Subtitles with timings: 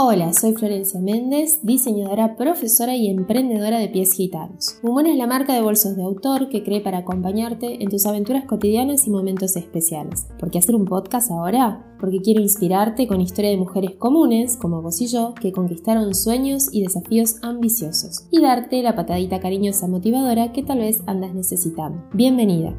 [0.00, 4.78] Hola, soy Florencia Méndez, diseñadora, profesora y emprendedora de pies gitanos.
[4.82, 8.44] Mumona es la marca de bolsos de autor que cree para acompañarte en tus aventuras
[8.46, 10.28] cotidianas y momentos especiales.
[10.38, 11.84] ¿Por qué hacer un podcast ahora?
[12.00, 16.68] Porque quiero inspirarte con historia de mujeres comunes, como vos y yo, que conquistaron sueños
[16.72, 22.02] y desafíos ambiciosos, y darte la patadita cariñosa motivadora que tal vez andas necesitando.
[22.14, 22.74] Bienvenida.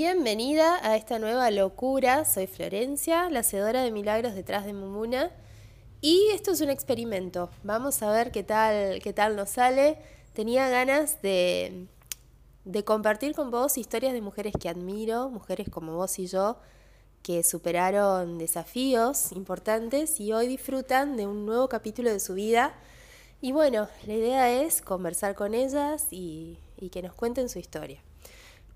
[0.00, 2.24] Bienvenida a esta nueva locura.
[2.24, 5.32] Soy Florencia, la hacedora de milagros detrás de Mumuna.
[6.00, 7.50] Y esto es un experimento.
[7.64, 9.98] Vamos a ver qué tal, qué tal nos sale.
[10.34, 11.88] Tenía ganas de,
[12.64, 16.58] de compartir con vos historias de mujeres que admiro, mujeres como vos y yo,
[17.24, 22.72] que superaron desafíos importantes y hoy disfrutan de un nuevo capítulo de su vida.
[23.40, 28.00] Y bueno, la idea es conversar con ellas y, y que nos cuenten su historia.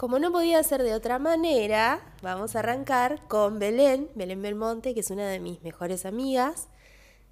[0.02, 4.98] Como no podía ser de otra manera, vamos a arrancar con Belén, Belén Belmonte, que
[4.98, 6.66] es una de mis mejores amigas.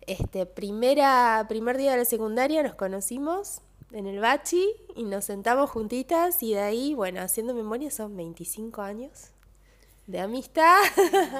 [0.03, 5.69] Este, primera, primer día de la secundaria nos conocimos en el Bachi y nos sentamos
[5.69, 9.33] juntitas y de ahí, bueno, haciendo memoria son 25 años
[10.06, 10.78] de amistad.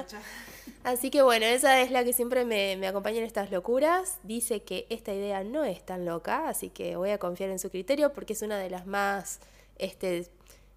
[0.83, 4.17] Así que bueno, esa es la que siempre me, me, acompaña en estas locuras.
[4.23, 7.69] Dice que esta idea no es tan loca, así que voy a confiar en su
[7.69, 9.39] criterio porque es una de las más
[9.77, 10.29] este,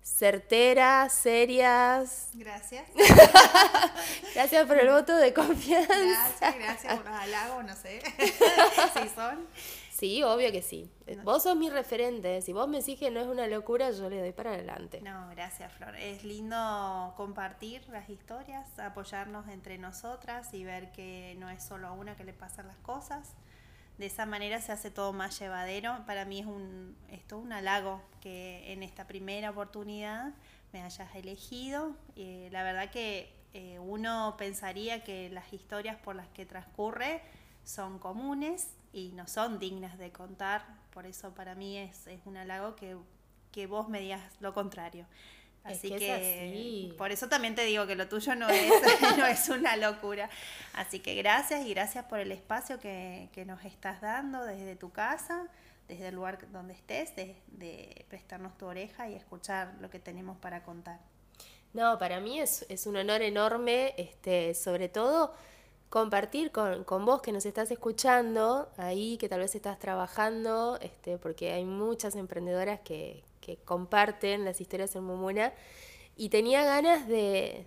[0.05, 2.29] certeras, serias.
[2.35, 2.87] Gracias.
[4.35, 5.95] gracias por el voto de confianza.
[5.97, 8.01] Gracias, gracias por los halagos, no sé
[9.03, 9.49] si son.
[9.91, 10.91] Sí, obvio que sí.
[11.23, 12.43] Vos sos mi referente.
[12.43, 15.01] Si vos me decís que no es una locura, yo le doy para adelante.
[15.01, 15.97] No, gracias, Flor.
[15.97, 21.93] Es lindo compartir las historias, apoyarnos entre nosotras y ver que no es solo a
[21.93, 23.35] una que le pasan las cosas
[23.99, 26.05] de esa manera se hace todo más llevadero.
[26.07, 26.97] Para mí es un,
[27.33, 30.33] un halago que en esta primera oportunidad
[30.73, 31.95] me hayas elegido.
[32.17, 37.23] Eh, la verdad que eh, uno pensaría que las historias por las que transcurre
[37.65, 40.65] son comunes y no son dignas de contar.
[40.93, 42.97] Por eso para mí es, es un halago que,
[43.53, 45.07] que vos me digas lo contrario.
[45.65, 48.71] Así que, por eso también te digo que lo tuyo no es,
[49.17, 50.29] no es una locura.
[50.75, 55.49] Así que gracias y gracias por el espacio que, nos estás dando desde tu casa,
[55.89, 60.63] desde el lugar donde estés, de, prestarnos tu oreja y escuchar lo que tenemos para
[60.63, 61.01] contar.
[61.73, 65.35] No, para mí es, un honor enorme, este, sobre todo
[65.89, 71.53] compartir con, vos que nos estás escuchando, ahí que tal vez estás trabajando, este, porque
[71.53, 75.53] hay muchas emprendedoras que, que comparten las historias en Mumuna
[76.17, 77.67] y tenía ganas de,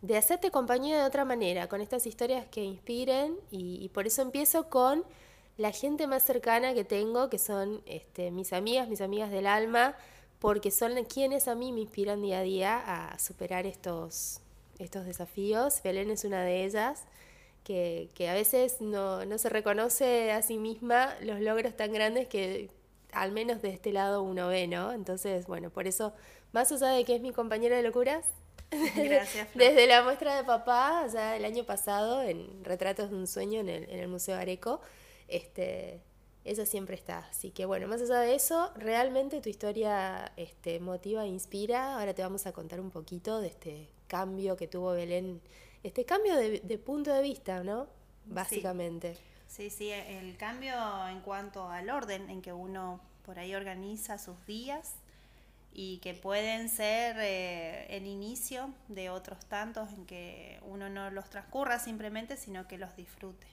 [0.00, 4.68] de hacerte compañía de otra manera, con estas historias que inspiren y, por eso empiezo
[4.70, 5.04] con
[5.56, 9.96] la gente más cercana que tengo, que son este, mis amigas, mis amigas del alma,
[10.38, 14.40] porque son quienes a mí me inspiran día a día a superar estos,
[14.78, 15.82] estos desafíos.
[15.82, 17.04] Belén es una de ellas.
[17.64, 22.26] Que, que a veces no, no se reconoce a sí misma los logros tan grandes
[22.26, 22.70] que,
[23.12, 24.92] al menos de este lado uno ve, ¿no?
[24.92, 26.12] Entonces, bueno, por eso,
[26.52, 28.24] más allá de que es mi compañera de locuras,
[28.70, 33.60] Gracias, desde la muestra de papá, ya el año pasado, en Retratos de un Sueño
[33.60, 34.80] en el, en el Museo Areco,
[35.26, 36.02] este,
[36.44, 37.18] ella siempre está.
[37.30, 41.98] Así que bueno, más allá de eso, realmente tu historia este, motiva e inspira.
[41.98, 45.40] Ahora te vamos a contar un poquito de este cambio que tuvo Belén,
[45.82, 47.86] este cambio de, punto de vista, ¿no?
[48.24, 49.14] Básicamente.
[49.14, 50.74] Sí, sí, el cambio
[51.08, 54.94] en cuanto al orden en que uno por ahí organiza sus días
[55.72, 61.28] y que pueden ser eh, el inicio de otros tantos en que uno no los
[61.30, 63.46] transcurra simplemente, sino que los disfrute.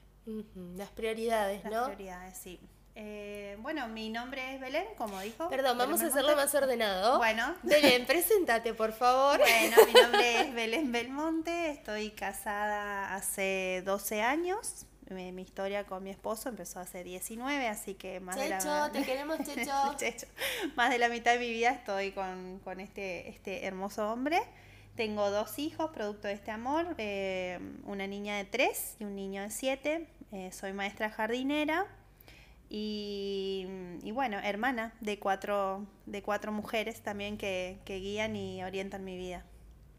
[0.76, 1.72] Las prioridades, ¿no?
[1.72, 2.60] Las prioridades, sí.
[2.96, 5.50] Eh, bueno, mi nombre es Belén, como dijo.
[5.50, 7.18] Perdón, vamos a hacerlo más ordenado.
[7.18, 7.54] Bueno.
[7.62, 9.38] Belén, preséntate, por favor.
[9.38, 16.10] Bueno, mi nombre es Belén Belmonte, estoy casada hace 12 años, mi, historia con mi
[16.10, 19.38] esposo empezó hace 19, así que más de la te queremos
[19.98, 20.28] Checho.
[20.76, 24.42] Más de la mitad de mi vida estoy con, este, este hermoso hombre.
[24.96, 29.42] Tengo dos hijos, producto de este amor, eh, una niña de 3 y un niño
[29.42, 30.08] de 7.
[30.32, 31.86] Eh, soy maestra jardinera
[32.70, 39.18] y, bueno, hermana de cuatro, de cuatro mujeres también que, que guían y orientan mi
[39.18, 39.44] vida.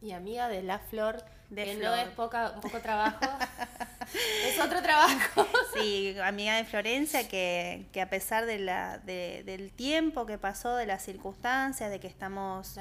[0.03, 3.19] Y amiga de La Flor, de que no es poca, poco trabajo,
[4.47, 5.47] es otro trabajo.
[5.75, 10.77] Sí, amiga de Florencia, que, que a pesar de la, de, del tiempo que pasó,
[10.77, 12.77] de las circunstancias, de que estamos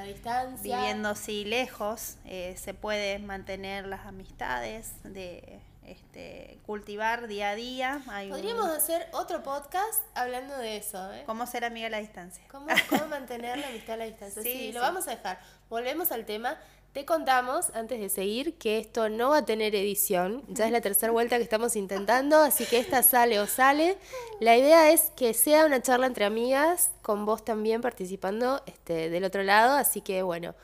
[0.61, 8.01] viviendo así lejos, eh, se puede mantener las amistades de este, cultivar día a día.
[8.29, 11.13] Podríamos hacer otro podcast hablando de eso.
[11.13, 11.23] ¿eh?
[11.25, 12.43] ¿Cómo ser amiga a la distancia?
[12.49, 12.67] ¿Cómo,
[13.09, 14.41] mantener la amistad a la distancia?
[14.43, 15.39] Sí, lo vamos a dejar.
[15.69, 16.57] Volvemos al tema.
[16.95, 20.43] Te contamos, antes de seguir, que esto no va a tener edición.
[20.47, 23.97] Ya es la tercera vuelta que estamos intentando, así que esta sale o sale.
[24.39, 29.25] La idea es que sea una charla entre amigas, con vos también participando este, del
[29.25, 29.73] otro lado.
[29.75, 30.55] Así que bueno,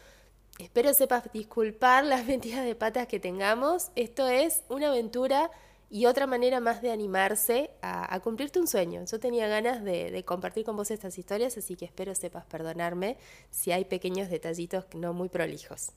[0.58, 3.92] espero sepas disculpar las metidas de patas que tengamos.
[3.98, 5.52] Esto es una aventura
[5.94, 9.04] y otra manera más de animarse a, cumplirte un sueño.
[9.04, 13.18] Yo tenía ganas de, compartir con vos estas historias, así que espero sepas perdonarme
[13.50, 15.92] si hay pequeños detallitos no muy prolijos.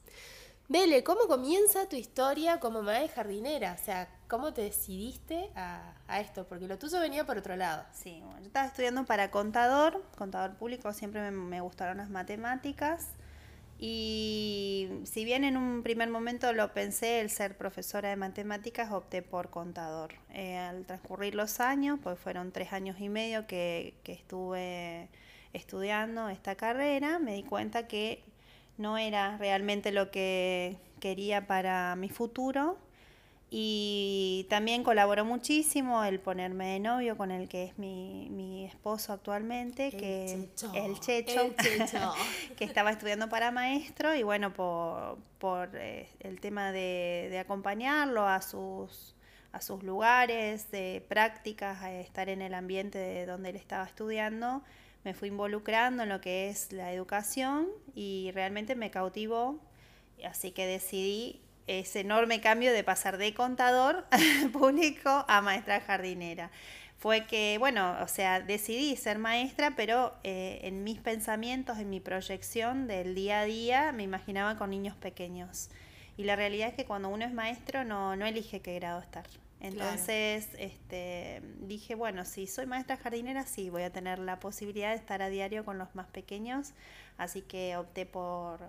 [0.69, 3.77] Bele, ¿cómo comienza tu historia como madre jardinera?
[3.81, 6.45] O sea, ¿cómo te decidiste a, esto?
[6.45, 7.85] Porque lo tuyo venía por otro lado.
[7.93, 13.11] Sí, bueno, yo estaba estudiando para contador, contador público, siempre me gustaron las matemáticas.
[13.79, 19.23] Y si bien en un primer momento lo pensé, el ser profesora de matemáticas, opté
[19.23, 20.15] por contador.
[20.31, 25.09] Eh, al transcurrir los años, pues fueron tres años y medio que, que estuve
[25.53, 28.25] estudiando esta carrera, me di cuenta que
[28.77, 32.77] no era realmente lo que quería para mi futuro
[33.57, 39.13] y también colaboró muchísimo el ponerme de novio con el que es mi, mi esposo
[39.13, 42.15] actualmente, el que checho, el checho,
[42.57, 48.27] que estaba estudiando para maestro y bueno, por, por eh, el tema de, de, acompañarlo
[48.27, 49.15] a sus,
[49.53, 54.65] a sus lugares de prácticas, a estar en el ambiente de donde él estaba estudiando,
[55.05, 59.61] me fui involucrando en lo que es la educación y realmente me cautivó,
[60.25, 64.05] así que decidí ese enorme cambio de pasar de contador
[64.53, 66.51] público a maestra jardinera.
[66.97, 72.01] Fue que, bueno, o sea, decidí ser maestra, pero eh, en mis pensamientos, en mi
[72.01, 75.69] proyección del día a día, me imaginaba con niños pequeños.
[76.17, 79.27] Y la realidad es que cuando uno es maestro no, no elige qué grado estar.
[79.65, 84.97] Entonces este, dije, bueno, si soy maestra jardinera, sí, voy a tener la posibilidad de
[84.97, 86.73] estar a diario con los más pequeños,
[87.17, 88.61] así que opté por,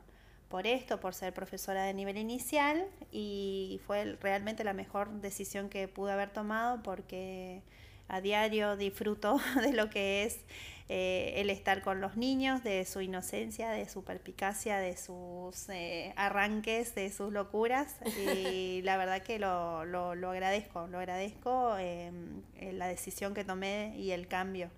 [0.50, 5.88] por esto, por ser profesora de nivel inicial y fue realmente la mejor decisión que
[5.88, 7.62] pude haber tomado porque
[8.08, 10.40] a diario disfruto de lo que es
[10.88, 16.14] eh, el estar con los niños, de su inocencia, de su perpicacia, de sus eh,
[16.16, 22.44] arranques, de sus locuras y la verdad que lo, lo, lo agradezco, lo agradezco em,
[22.74, 24.70] la decisión que tomé y el cambio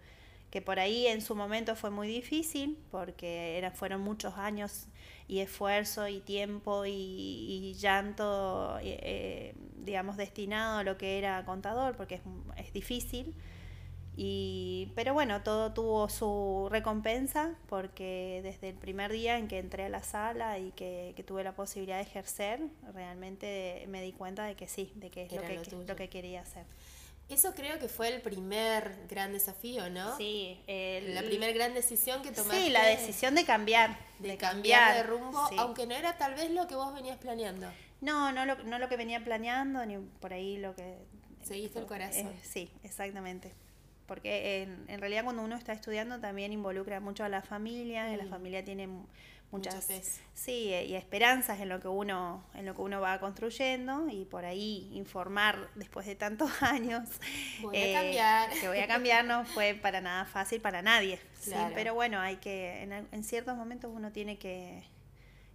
[0.50, 4.88] que por ahí en su momento fue muy difícil porque era, fueron muchos años
[5.28, 9.54] y esfuerzo y tiempo y, llanto, eh,
[9.84, 12.22] digamos, destinado a lo que era contador, porque es,
[12.58, 13.36] es difícil.
[14.20, 19.86] Y, pero bueno, todo tuvo su recompensa porque desde el primer día en que entré
[19.86, 22.62] a la sala y que, que tuve la posibilidad de ejercer,
[22.96, 26.42] realmente me di cuenta de que sí, de que es lo que, lo que quería
[26.42, 26.66] hacer.
[27.30, 30.16] Eso creo que fue el primer gran desafío, ¿no?
[30.18, 30.60] Sí.
[30.68, 32.66] la primera gran decisión que tomaste.
[32.66, 33.98] Sí, la decisión de cambiar.
[34.20, 37.68] De, cambiar, de rumbo, aunque no era tal vez lo que vos venías planeando.
[38.00, 40.98] No, no lo, no lo que venía planeando, ni por ahí lo que...
[41.44, 42.28] Seguiste el corazón.
[42.28, 43.54] Eh, sí, exactamente.
[44.06, 48.18] Porque en, en, realidad cuando uno está estudiando también involucra mucho a la familia, y
[48.18, 48.88] la familia tiene
[49.52, 49.88] muchas
[50.34, 54.46] sí y esperanzas en lo que uno en lo que uno va construyendo y por
[54.46, 57.08] ahí informar después de tantos años
[57.62, 58.50] voy a eh, cambiar.
[58.60, 61.20] que voy a cambiar no fue para nada fácil para nadie
[61.74, 64.84] pero bueno hay que en, ciertos momentos uno tiene que,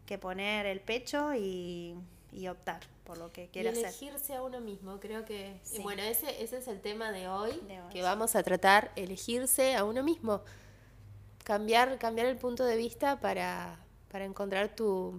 [0.07, 1.95] que poner el pecho y,
[2.33, 6.43] y optar por lo que quiere y elegirse a uno mismo creo que bueno ese
[6.43, 10.43] ese es el tema de hoy, que vamos a tratar elegirse a uno mismo.
[11.45, 13.82] Cambiar, cambiar el punto de vista para,
[14.13, 15.19] para encontrar tu,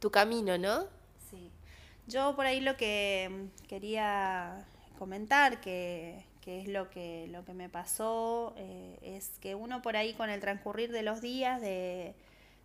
[0.00, 0.84] tu camino, ¿no?
[1.30, 1.50] Sí.
[2.08, 4.66] Yo por ahí lo que quería
[4.98, 9.96] comentar, que, que es lo que, lo que me pasó, eh, es que uno por
[9.96, 12.14] ahí con el transcurrir de los días, de,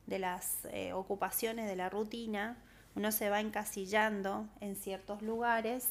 [0.07, 2.57] de las eh, ocupaciones, de la rutina,
[2.95, 5.87] uno se va encasillando en ciertos lugares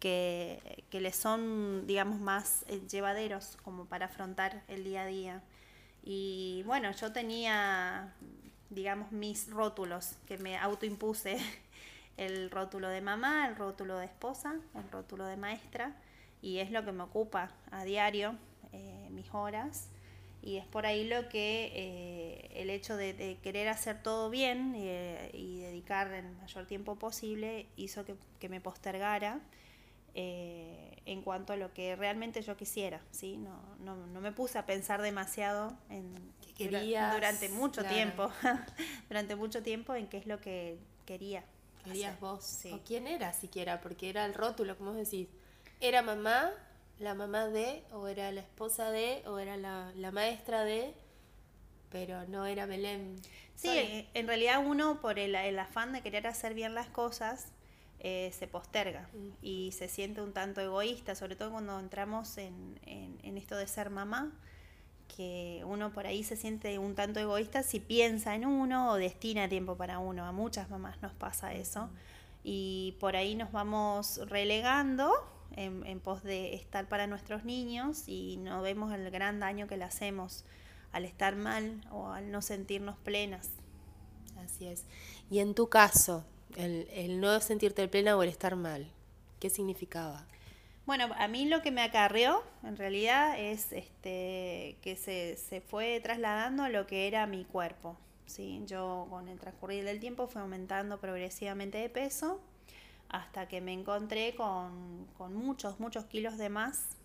[0.00, 5.42] que, que le son, digamos, más eh, llevaderos como para afrontar el día a día.
[6.04, 8.14] Y bueno, yo tenía,
[8.70, 11.38] digamos, mis rótulos que me autoimpuse.
[12.16, 15.94] El rótulo de mamá, el rótulo de esposa, el rótulo de maestra.
[16.40, 18.36] Y es lo que me ocupa a diario,
[18.72, 19.90] eh, mis horas.
[20.40, 25.30] Y es por ahí lo que eh, el hecho de, querer hacer todo bien eh,
[25.34, 29.40] y dedicar el mayor tiempo posible hizo que, que me postergara
[30.18, 33.36] eh, en cuanto a lo que realmente yo quisiera, ¿sí?
[33.36, 38.30] No, no, no me puse a pensar demasiado en quería durante mucho tiempo,
[39.08, 41.44] durante mucho tiempo en qué es lo que quería.
[41.84, 42.62] querías vos.
[42.72, 43.82] ¿O quién era siquiera?
[43.82, 45.28] Porque era el rótulo, como decís.
[45.80, 46.50] ¿Era mamá,
[46.98, 50.94] la mamá de, o era la esposa de, o era la, la maestra de?
[51.90, 53.20] Pero no era Belén.
[53.54, 57.48] Sí, en realidad uno por el, el, afán de querer hacer bien las cosas
[58.00, 59.28] eh, se posterga mm.
[59.42, 63.66] y se siente un tanto egoísta, sobre todo cuando entramos en, en, en esto de
[63.66, 64.32] ser mamá
[65.08, 69.48] que uno por ahí se siente un tanto egoísta si piensa en uno o destina
[69.48, 70.24] tiempo para uno.
[70.24, 71.88] A muchas mamás nos pasa eso.
[72.44, 75.12] Y por ahí nos vamos relegando
[75.52, 79.84] en, pos de estar para nuestros niños y no vemos el gran daño que le
[79.84, 80.44] hacemos
[80.92, 83.50] al estar mal o al no sentirnos plenas.
[84.44, 84.84] Así es.
[85.30, 86.24] Y en tu caso,
[86.56, 88.86] el, el no sentirte plena o el estar mal,
[89.40, 90.26] ¿qué significaba?
[90.86, 95.98] Bueno, a mí lo que me acarreó en realidad es este, que se, se fue
[96.00, 97.96] trasladando a lo que era mi cuerpo.
[98.26, 98.62] ¿sí?
[98.66, 102.40] Yo con el transcurrir del tiempo fui aumentando progresivamente de peso
[103.08, 106.96] hasta que me encontré con, con muchos, muchos kilos de más,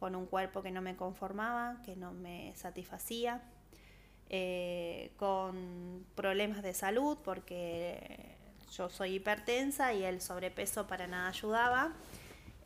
[0.00, 3.42] con un cuerpo que no me conformaba, que no me satisfacía,
[4.28, 8.33] eh, con problemas de salud porque
[8.76, 11.92] yo soy hipertensa y el sobrepeso para nada ayudaba.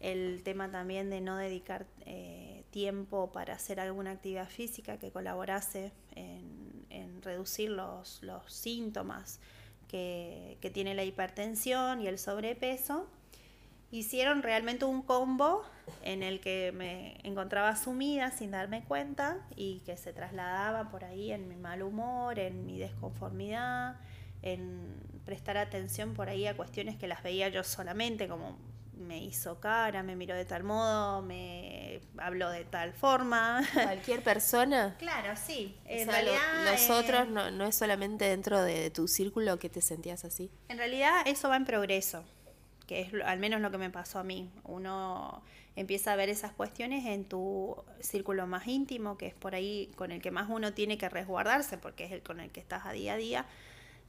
[0.00, 5.92] El tema también de no dedicar eh, tiempo para hacer alguna actividad física que colaborase
[6.14, 6.58] en,
[7.20, 9.40] reducir los, los síntomas
[9.88, 13.08] que, que, tiene la hipertensión y el sobrepeso,
[13.90, 15.64] hicieron realmente un combo
[16.02, 21.32] en el que me encontraba sumida sin darme cuenta y que se trasladaba por ahí
[21.32, 23.96] en mi mal humor, en mi desconformidad,
[24.42, 28.56] en prestar atención por ahí a cuestiones que las veía yo solamente como
[28.96, 33.62] me hizo cara, me miró de tal modo, me habló de tal forma.
[33.74, 34.96] ¿Cualquier persona?
[34.98, 35.76] claro, sí.
[35.84, 40.24] En realidad, los otros no, no, es solamente dentro de tu círculo que te sentías
[40.24, 40.50] así.
[40.68, 42.24] En realidad eso va en progreso,
[42.86, 44.50] que es al menos lo que me pasó a mí.
[44.64, 45.42] Uno
[45.76, 50.10] empieza a ver esas cuestiones en tu círculo más íntimo, que es por ahí con
[50.10, 52.92] el que más uno tiene que resguardarse, porque es el con el que estás a
[52.92, 53.46] día a día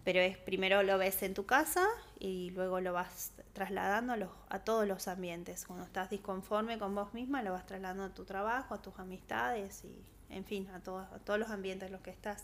[0.03, 1.88] pero es primero lo ves en tu casa
[2.20, 5.65] y luego lo vas trasladando a, los, a todos los ambientes.
[5.65, 9.84] Cuando estás disconforme con vos misma, lo vas trasladando a tu trabajo, a tus amistades
[9.84, 12.44] y, en fin, a, todos a todos los ambientes en los que estás.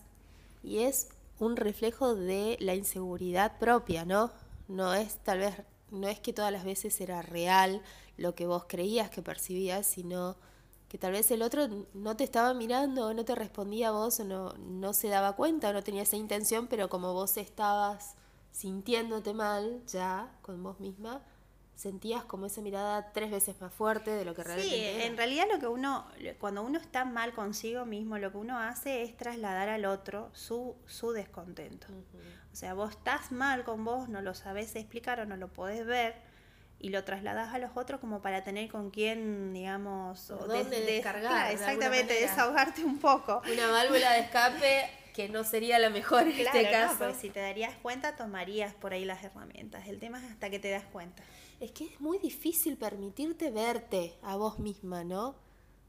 [0.64, 1.10] Y es
[1.40, 4.32] un reflejo de la inseguridad propia, ¿no?
[4.68, 5.56] No es tal vez,
[5.92, 7.82] no es que todas las veces era real
[8.18, 10.36] lo que vos creías que percibías, sino
[10.96, 14.22] que tal vez el otro no te estaba mirando o no te respondía a vos
[14.22, 18.16] o no, no se daba cuenta o no tenía esa intención, pero como vos estabas
[18.52, 21.22] sintiéndote mal ya con vos misma,
[21.76, 25.48] sentías como esa mirada tres veces más fuerte de lo que realmente sí, en realidad
[25.52, 26.08] lo que uno,
[26.40, 30.78] cuando uno está mal consigo mismo, lo que uno hace es trasladar al otro su,
[30.86, 31.88] su descontento.
[32.54, 35.86] O sea, vos estás mal con vos, no lo sabes explicar o no lo podés
[35.86, 36.16] ver,
[36.80, 41.52] y lo trasladas a los otros como para tener con quién, digamos, o descargar.
[41.52, 43.42] exactamente, desahogarte un poco.
[43.52, 47.14] Una válvula de escape que no sería la mejor en este caso.
[47.14, 49.88] si te darías cuenta, tomarías por ahí las herramientas.
[49.88, 51.24] El tema es hasta que te das cuenta.
[51.62, 55.36] Es que es muy difícil permitirte verte a vos misma, ¿no?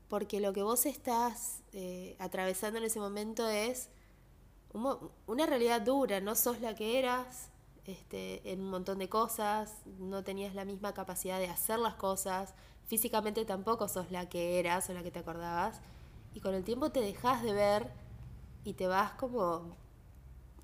[0.09, 3.88] Porque lo que vos estás eh, atravesando en ese momento es
[5.26, 7.49] una realidad dura, no sos la que eras,
[7.88, 12.55] este, en un montón de cosas, no tenías la misma capacidad de hacer las cosas,
[12.87, 15.81] físicamente tampoco sos la que eras o la que te acordabas,
[16.35, 17.90] y con el tiempo te dejas de ver
[18.64, 19.76] y te vas como,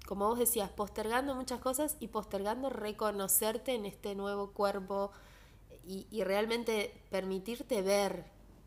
[0.06, 5.12] como vos decías, postergando muchas cosas y postergando reconocerte en este nuevo cuerpo
[5.84, 8.24] y, y realmente permitirte ver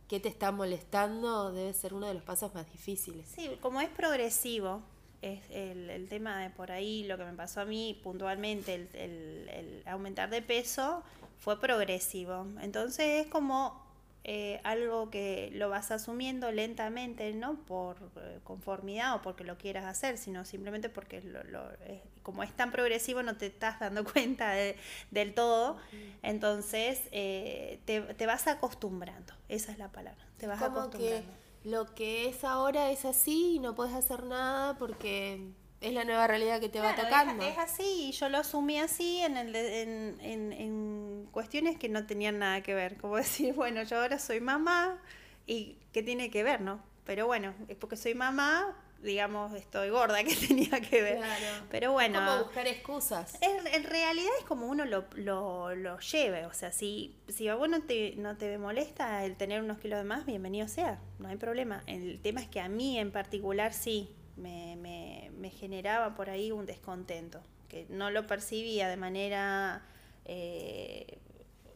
[0.08, 3.28] qué te está molestando debe ser uno de los pasos más difíciles.
[3.28, 4.82] Sí, como es progresivo,
[5.22, 8.90] es el, el, tema de por ahí, lo que me pasó a mí puntualmente, el,
[8.94, 11.04] el, el aumentar de peso
[11.40, 12.48] fue progresivo.
[12.62, 13.86] Entonces es como
[14.28, 19.86] eh, algo que lo vas asumiendo lentamente, no por eh, conformidad o porque lo quieras
[19.86, 24.04] hacer, sino simplemente porque lo, lo, es, como es tan progresivo no te estás dando
[24.12, 24.78] cuenta de,
[25.12, 25.78] del todo.
[26.24, 31.22] Entonces eh, te, te, vas acostumbrando, esa es la palabra, te vas como acostumbrando.
[31.22, 35.50] Que lo que es ahora es así y no puedes hacer nada porque
[35.82, 37.44] es la nueva realidad que te claro, va tocando.
[37.44, 41.90] Es, es, así y yo lo asumí así en, el, en, en, en, cuestiones que
[41.90, 42.98] no tenían nada que ver.
[42.98, 45.02] Como decir, bueno, yo ahora soy mamá
[45.48, 46.82] y ¿qué tiene que ver, no?
[47.04, 51.18] Pero bueno, es porque soy mamá, digamos, estoy gorda, que tenía que ver.
[51.18, 51.66] Claro.
[51.70, 52.20] Pero bueno.
[52.20, 53.38] Como buscar excusas.
[53.42, 56.46] En, en realidad es como uno lo, lo, lo, lleve.
[56.46, 60.00] O sea, si, si a vos no te, no te molesta el tener unos kilos
[60.00, 61.00] de más, bienvenido sea.
[61.20, 61.84] No hay problema.
[61.88, 66.52] El tema es que a mí en particular sí me, me, me generaba por ahí
[66.52, 67.42] un descontento.
[67.70, 69.84] que no lo percibía de manera
[70.26, 71.20] eh,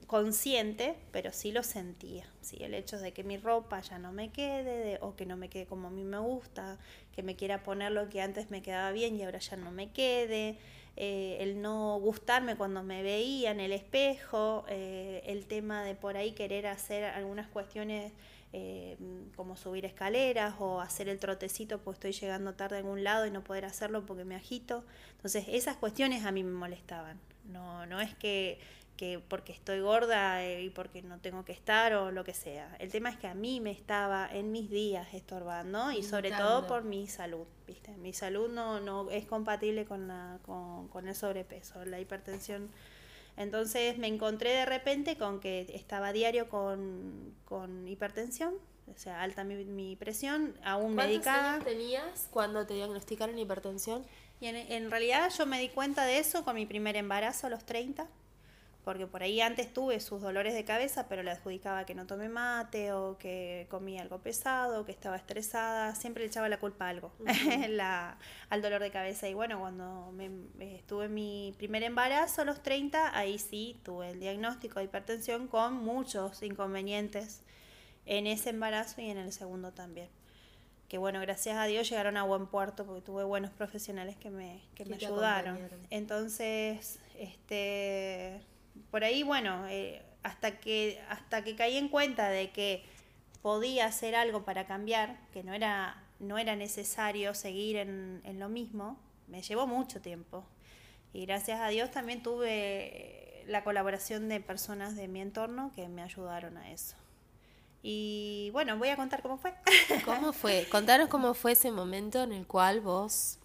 [0.10, 2.26] consciente, pero sí lo sentía.
[2.42, 2.58] ¿sí?
[2.62, 5.68] El hecho de que mi ropa ya no me quede o que no me quede
[5.68, 6.80] como a mí me gusta,
[7.16, 9.92] que me quiera poner lo que antes me quedaba bien y ahora ya no me
[9.92, 10.58] quede.
[10.98, 16.18] Eh, el no gustarme cuando me veía en el espejo, eh, el tema de por
[16.18, 18.12] ahí querer hacer algunas cuestiones
[18.52, 18.98] eh,
[19.36, 23.32] como subir escaleras o hacer el trotecito porque estoy llegando tarde a algún lado y
[23.32, 24.84] no poder hacerlo porque me agito.
[25.18, 27.20] Entonces esas cuestiones a mí me molestaban.
[27.46, 28.60] No, no es que
[29.00, 32.76] que porque estoy gorda eh, y porque no tengo que estar o lo que sea.
[32.80, 36.68] El tema es que a mí me estaba en mis días estorbando y sobre todo
[36.68, 37.96] por mi salud, ¿viste?
[37.96, 42.70] Mi salud no, no es compatible con, la, con, con el sobrepeso, la hipertensión.
[43.38, 48.54] Entonces me encontré de repente con que estaba diario con, con hipertensión,
[48.94, 51.62] o sea, alta mi, mi presión, aún medicada.
[51.62, 54.06] ¿Cuántos años tenías cuando te diagnosticaron hipertensión?
[54.42, 57.50] Y en, en realidad yo me di cuenta de eso con mi primer embarazo a
[57.50, 58.06] los 30
[58.90, 62.28] porque por ahí antes tuve sus dolores de cabeza, pero le adjudicaba que no tomé
[62.28, 66.90] mate o que comía algo pesado, que estaba estresada, siempre le echaba la culpa a
[66.90, 67.12] algo,
[67.70, 68.18] la,
[68.50, 69.30] al dolor de cabeza.
[69.30, 70.32] Y bueno, cuando me,
[70.76, 75.48] estuve en mi primer embarazo a los 30, ahí sí tuve el diagnóstico de hipertensión
[75.48, 77.44] con muchos inconvenientes
[78.08, 80.10] en ese embarazo y en el segundo también.
[80.88, 84.64] Que bueno, gracias a Dios llegaron a buen puerto porque tuve buenos profesionales que me,
[84.74, 85.60] que me ayudaron.
[85.92, 88.42] Entonces, este
[88.92, 92.84] por ahí, bueno, eh, hasta, que, hasta que caí en cuenta de que
[93.42, 98.50] podía hacer algo para cambiar, que no era, no era necesario seguir en, en lo
[98.50, 100.46] mismo, me llevó mucho tiempo.
[101.14, 106.04] Y gracias a Dios también tuve la colaboración de personas de mi entorno que me
[106.04, 106.96] ayudaron a eso.
[107.82, 109.54] Y bueno, voy a contar cómo fue.
[110.06, 110.68] ¿Cómo fue?
[110.70, 113.40] Contanos cómo fue ese momento en el cual vos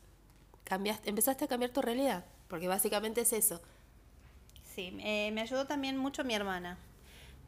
[0.65, 3.61] cambiaste, empezaste a cambiar tu realidad, porque básicamente es eso.
[4.75, 6.79] Sí, eh, me ayudó también mucho mi hermana.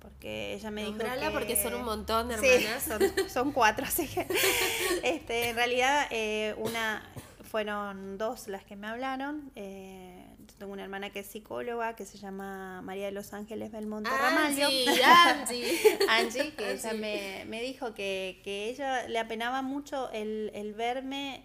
[0.01, 1.31] Porque ella me dijo que...
[1.33, 2.83] porque son un montón de hermanas.
[2.85, 4.27] son, son, cuatro, así que...
[5.03, 7.03] este, en realidad, eh, una...
[7.51, 9.51] Fueron dos las que me hablaron.
[9.55, 10.27] Eh,
[10.59, 14.67] tengo una hermana que es psicóloga, que se llama María de los Ángeles Belmonte Ramallo.
[14.67, 20.75] Angie, Angie, que ella me, me dijo que, que ella le apenaba mucho el, el
[20.75, 21.45] verme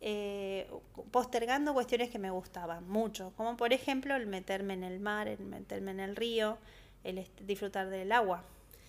[0.00, 0.70] eh,
[1.10, 5.40] postergando cuestiones que me gustaban mucho, como por ejemplo el meterme en el mar, el
[5.40, 6.58] meterme en el río,
[7.04, 8.44] el disfrutar del agua.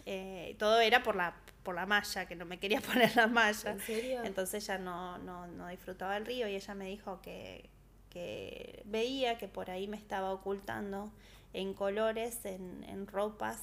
[0.06, 3.76] Eh, todo era por la, por la malla, que no me quería poner la malla.
[4.24, 7.70] Entonces ya no, no, no disfrutaba el río y ella me dijo que,
[8.10, 11.12] que veía que por ahí me estaba ocultando
[11.54, 13.62] en colores, en, en ropas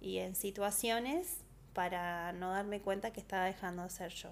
[0.00, 1.38] y en situaciones
[1.74, 4.30] para no darme cuenta que estaba dejando de ser yo.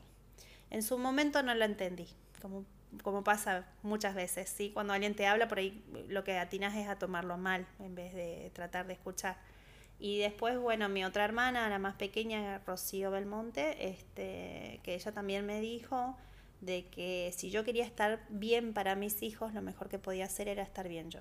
[0.70, 2.06] En su momento no lo entendí,
[2.42, 2.64] como,
[3.02, 4.70] como pasa muchas veces, ¿sí?
[4.72, 8.14] Cuando alguien te habla, por ahí lo que atinas es a tomarlo mal en vez
[8.14, 9.36] de tratar de escuchar.
[9.98, 15.44] Y después, bueno, mi otra hermana, la más pequeña, Rocío Belmonte, este, que ella también
[15.44, 16.16] me dijo
[16.60, 20.48] de que si yo quería estar bien para mis hijos, lo mejor que podía hacer
[20.48, 21.20] era estar bien yo.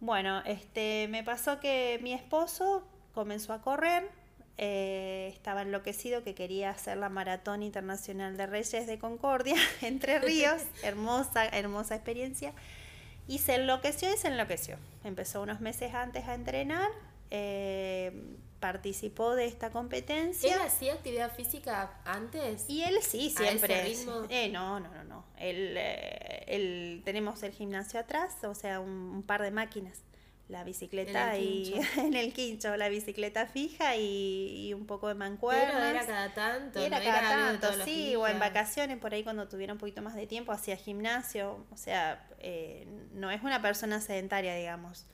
[0.00, 4.10] Bueno, este, me pasó que mi esposo comenzó a correr
[4.58, 10.62] eh, estaba enloquecido que quería hacer la Maratón Internacional de Reyes de Concordia, Entre Ríos,
[10.82, 12.52] hermosa, hermosa experiencia.
[13.26, 14.76] Y se enloqueció y se enloqueció.
[15.04, 16.90] Empezó unos meses antes a entrenar,
[17.30, 18.12] eh,
[18.58, 20.54] participó de esta competencia.
[20.54, 22.64] ¿Él hacía actividad física antes?
[22.68, 23.94] Y él sí, siempre.
[24.28, 25.24] Eh, no, no, no, no.
[25.38, 30.02] Él, tenemos el gimnasio atrás, o sea, un par de máquinas
[30.50, 35.72] la bicicleta y en el quincho, la bicicleta fija y, un poco de mancuernas.
[35.72, 36.80] Pero era cada tanto.
[36.80, 40.26] Era cada tanto, sí, o en vacaciones, por ahí cuando tuviera un poquito más de
[40.26, 41.64] tiempo, hacía gimnasio.
[41.70, 45.06] O sea, eh, no es una persona sedentaria, digamos.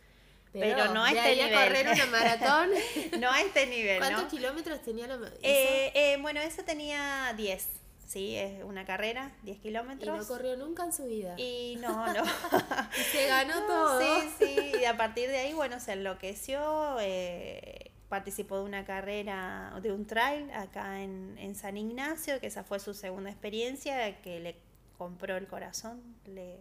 [0.52, 1.52] Pero, no a este nivel.
[1.52, 2.70] correr una maratón.
[3.20, 3.98] no a este nivel.
[3.98, 7.68] ¿Cuántos kilómetros tenía la eh, eh, Bueno, eso tenía 10.
[8.06, 10.16] Sí, es una carrera, 10 kilómetros.
[10.16, 11.34] Y no corrió nunca en su vida.
[11.36, 12.22] Y no, no.
[13.12, 14.00] se ganó todo.
[14.00, 14.72] Sí, sí.
[14.80, 16.96] Y a partir de ahí, bueno, se enloqueció.
[17.00, 22.62] Eh, participó de una carrera, de un trail acá en, en San Ignacio, que esa
[22.62, 24.56] fue su segunda experiencia, que le
[24.96, 26.60] compró el corazón, le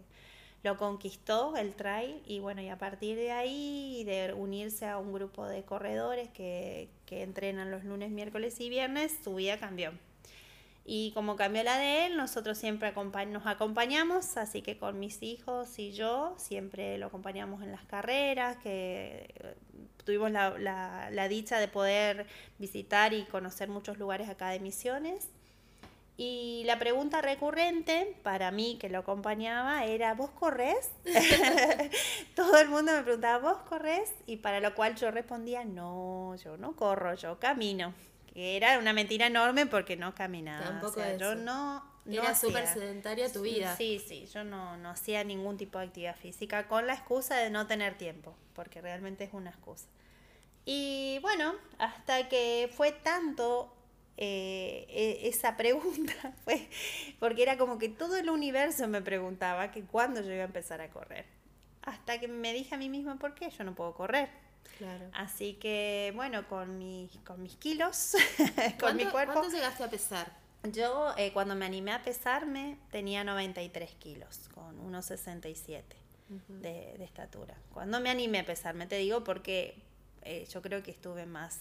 [0.62, 5.12] lo conquistó el trail y bueno, y a partir de ahí, de unirse a un
[5.12, 9.92] grupo de corredores que, que entrenan los lunes, miércoles y viernes, su vida cambió
[10.88, 12.92] y como cambió la de él, nosotros siempre
[13.26, 18.56] nos acompañamos, así que con mis hijos y yo siempre lo acompañamos en las carreras,
[18.58, 19.56] que eh,
[20.04, 22.26] tuvimos la, la, dicha de poder
[22.58, 25.28] visitar y conocer muchos lugares acá de Misiones.
[26.16, 30.92] Y la pregunta recurrente para mí que lo acompañaba era, ¿vos corres?
[32.36, 34.14] Todo el mundo me preguntaba, ¿vos corres?
[34.26, 37.92] Y para lo cual yo respondía, no, yo no corro, yo camino.
[38.38, 40.66] Era una mentira enorme porque no caminaba.
[40.66, 43.74] Tampoco yo no, no Era súper sedentaria tu vida.
[43.76, 47.48] Sí, sí, yo no, no hacía ningún tipo de actividad física con la excusa de
[47.48, 49.86] no tener tiempo, porque realmente es una excusa.
[50.66, 53.72] Y bueno, hasta que fue tanto
[54.18, 56.12] eh, e, esa pregunta,
[56.44, 56.68] fue,
[57.18, 60.82] porque era como que todo el universo me preguntaba que cuándo yo iba a empezar
[60.82, 61.24] a correr.
[61.80, 64.28] Hasta que me dije a mí misma, ¿por qué yo no puedo correr?
[64.78, 65.08] Claro.
[65.12, 68.14] Así que, bueno, con mis, con mis kilos,
[68.80, 69.34] con mi cuerpo.
[69.34, 70.32] ¿Cuánto llegaste a pesar?
[70.72, 75.82] Yo, eh, cuando me animé a pesarme, tenía 93 kilos, con 1,67
[76.48, 77.54] de, de estatura.
[77.72, 79.82] Cuando me animé a pesarme, te digo, porque
[80.22, 81.60] eh, yo creo que estuve más...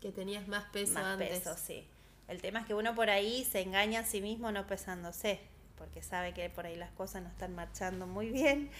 [0.00, 1.40] Que tenías más peso más antes.
[1.40, 1.86] peso, sí.
[2.26, 5.40] El tema es que uno por ahí se engaña a sí mismo no pesándose,
[5.78, 8.70] porque sabe que por ahí las cosas no están marchando muy bien.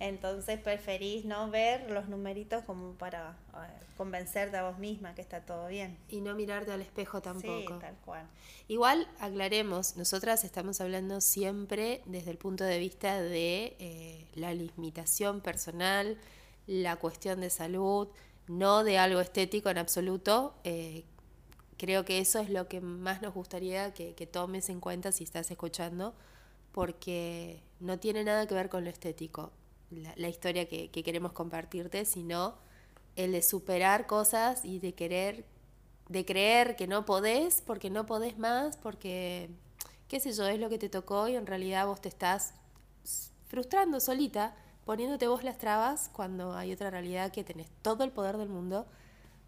[0.00, 5.42] Entonces preferís no ver los numeritos como para eh, convencerte a vos misma que está
[5.42, 5.98] todo bien.
[6.08, 7.74] Y no mirarte al espejo tampoco.
[7.74, 8.26] Sí, tal cual.
[8.68, 15.40] Igual, aclaremos, nosotras estamos hablando siempre desde el punto de vista de eh, la limitación
[15.40, 16.18] personal,
[16.66, 18.08] la cuestión de salud,
[18.46, 20.54] no de algo estético en absoluto.
[20.64, 21.04] Eh,
[21.76, 25.24] creo que eso es lo que más nos gustaría que, que tomes en cuenta si
[25.24, 26.14] estás escuchando,
[26.72, 29.52] porque no tiene nada que ver con lo estético,
[29.90, 32.56] la, historia que, que queremos compartirte, sino
[33.16, 35.44] el de superar cosas y de querer,
[36.08, 39.50] de creer que no podés, porque no podés más, porque,
[40.08, 42.54] qué sé yo, es lo que te tocó y en realidad vos te estás
[43.48, 44.54] frustrando solita,
[44.84, 48.86] poniéndote vos las trabas cuando hay otra realidad que tenés todo el poder del mundo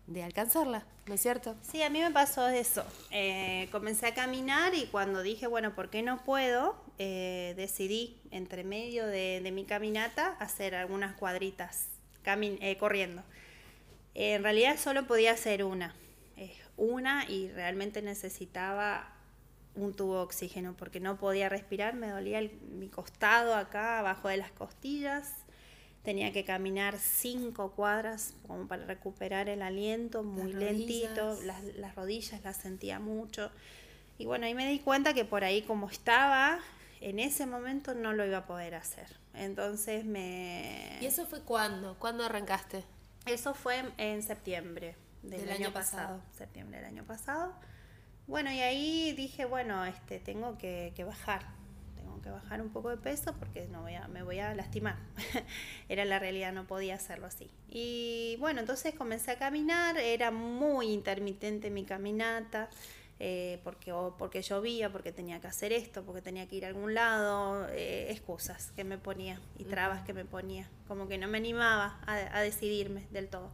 [0.07, 1.55] de alcanzarla, ¿no es cierto?
[1.63, 2.83] Sí, a mí me pasó eso.
[3.13, 6.75] Eh, comencé a caminar y cuando dije, bueno, ¿por qué no puedo?
[7.03, 11.89] Eh, decidí, entre medio de, de, mi caminata, hacer algunas cuadritas
[12.21, 13.23] camin eh, corriendo.
[14.15, 15.95] en realidad solo podía hacer una,
[16.77, 19.15] una y realmente necesitaba
[19.75, 24.29] un tubo de oxígeno porque no podía respirar, me dolía el, mi costado acá, abajo
[24.29, 25.33] de las costillas
[26.03, 31.95] tenía que caminar cinco cuadras como para recuperar el aliento, muy las lentito, las, las,
[31.95, 33.51] rodillas las sentía mucho.
[34.19, 36.61] Y bueno, ahí me di cuenta que por ahí como estaba,
[37.01, 39.07] en ese momento no lo iba a poder hacer.
[39.35, 40.99] Entonces me...
[41.01, 41.97] ¿Y eso fue cuándo?
[41.99, 42.85] ¿Cuándo arrancaste?
[43.27, 46.19] Eso fue en septiembre del, del año, año pasado.
[46.19, 46.23] pasado.
[46.37, 47.55] Septiembre del año pasado.
[48.27, 51.61] Bueno, y ahí dije, bueno, este, tengo que, que bajar
[52.21, 54.97] que bajar un poco de peso porque no voy a, me voy a lastimar.
[55.89, 57.51] era la realidad, no podía hacerlo así.
[57.69, 62.69] Y bueno, entonces comencé a caminar, era muy intermitente mi caminata.
[63.23, 66.69] Eh, porque, o porque llovía, porque tenía que hacer esto, porque tenía que ir a
[66.69, 71.29] algún lado, eh, excusas que me ponía y trabas que me ponía, como que no
[71.29, 73.53] me animaba a, a decidirme del todo.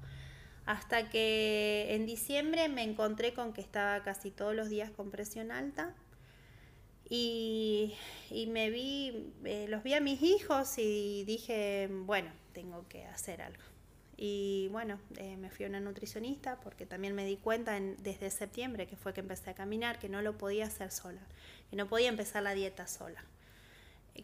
[0.66, 5.50] Hasta que en diciembre me encontré con que estaba casi todos los días con presión
[5.50, 5.96] alta,
[7.08, 7.94] y,
[8.30, 13.42] y, me vi, eh, los vi a mis hijos y dije, bueno, tengo que hacer
[13.42, 13.62] algo.
[14.16, 18.30] Y bueno, eh, me fui a una nutricionista porque también me di cuenta en, desde
[18.30, 21.20] septiembre, que fue que empecé a caminar, que no lo podía hacer sola,
[21.68, 23.22] que no podía empezar la dieta sola,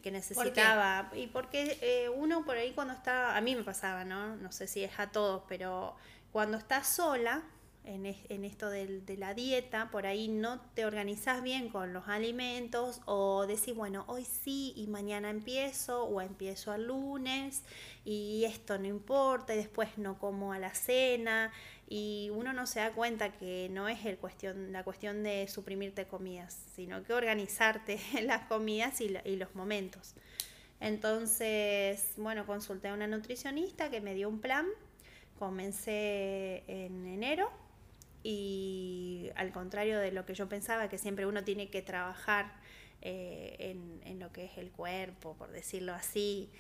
[0.03, 1.11] que necesitaba.
[1.11, 4.37] ¿Por y porque eh, uno por ahí cuando está, a mí me pasaba, ¿no?
[4.37, 5.95] No sé si es a todos, pero
[6.33, 7.43] cuando estás sola,
[7.85, 13.01] en, esto de, de, la dieta, por ahí no te organizas bien con los alimentos
[13.07, 17.65] o decís, bueno, hoy sí y mañana empiezo o empiezo el lunes
[18.05, 21.53] y esto no importa y después no como a la cena
[21.89, 26.07] y uno no se da cuenta que no es el cuestión, la cuestión de suprimirte
[26.07, 30.15] comidas, sino que organizarte las comidas y, y los momentos.
[30.79, 34.67] Entonces, bueno, consulté a una nutricionista que me dio un plan.
[35.39, 37.51] Comencé en enero
[38.23, 42.53] y al contrario de lo que yo pensaba, que siempre uno tiene que trabajar
[43.01, 46.51] eh, en, en, lo que es el cuerpo, por decirlo así,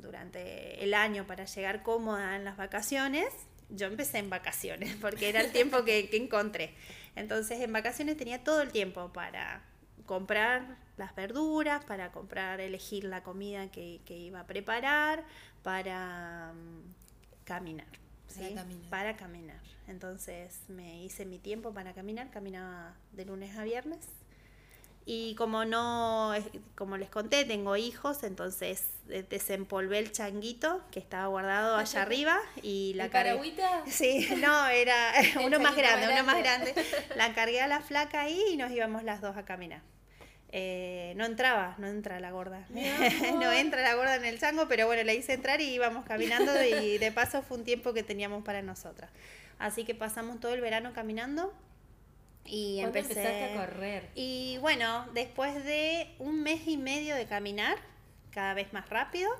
[0.00, 3.28] durante el año para llegar cómoda en las vacaciones,
[3.70, 6.74] yo empecé en vacaciones, porque era el tiempo que, que encontré.
[7.16, 9.62] Entonces en vacaciones tenía todo el tiempo para
[10.06, 15.24] comprar las verduras, para comprar, elegir la comida que, que iba a preparar,
[15.62, 16.82] para um,
[17.44, 17.86] caminar.
[18.34, 18.54] Para ¿sí?
[18.54, 18.90] caminar.
[18.90, 19.60] Para caminar.
[19.88, 24.00] Entonces me hice mi tiempo para caminar, caminaba de lunes a viernes.
[25.04, 26.32] Y como no,
[26.76, 32.38] como les conté, tengo hijos, entonces eh, desempolvé el changuito que estaba guardado allá arriba
[32.62, 33.54] y la cargué.
[33.86, 35.12] Sí, no, era
[35.44, 36.74] uno más grande, uno más grande.
[37.16, 39.82] La cargué a la flaca ahí y nos íbamos las dos a caminar.
[40.54, 42.66] Eh, no entraba, no entra la gorda.
[43.40, 43.50] No.
[43.50, 46.98] entra la gorda en el chango, pero bueno, la hice entrar y íbamos caminando y
[46.98, 49.10] de paso fue un tiempo que teníamos para nosotras.
[49.58, 51.54] Así que pasamos todo el verano caminando
[52.44, 54.10] y empecé a correr.
[54.14, 57.78] Y bueno, después de un mes y medio de caminar,
[58.30, 59.30] cada vez más rápido,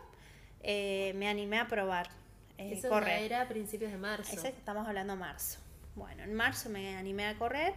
[0.63, 2.09] eh, me animé a probar.
[2.57, 3.23] Eh, Eso correr.
[3.23, 4.33] era a principios de marzo.
[4.33, 5.59] Eso estamos hablando de marzo.
[5.95, 7.75] Bueno, en marzo me animé a correr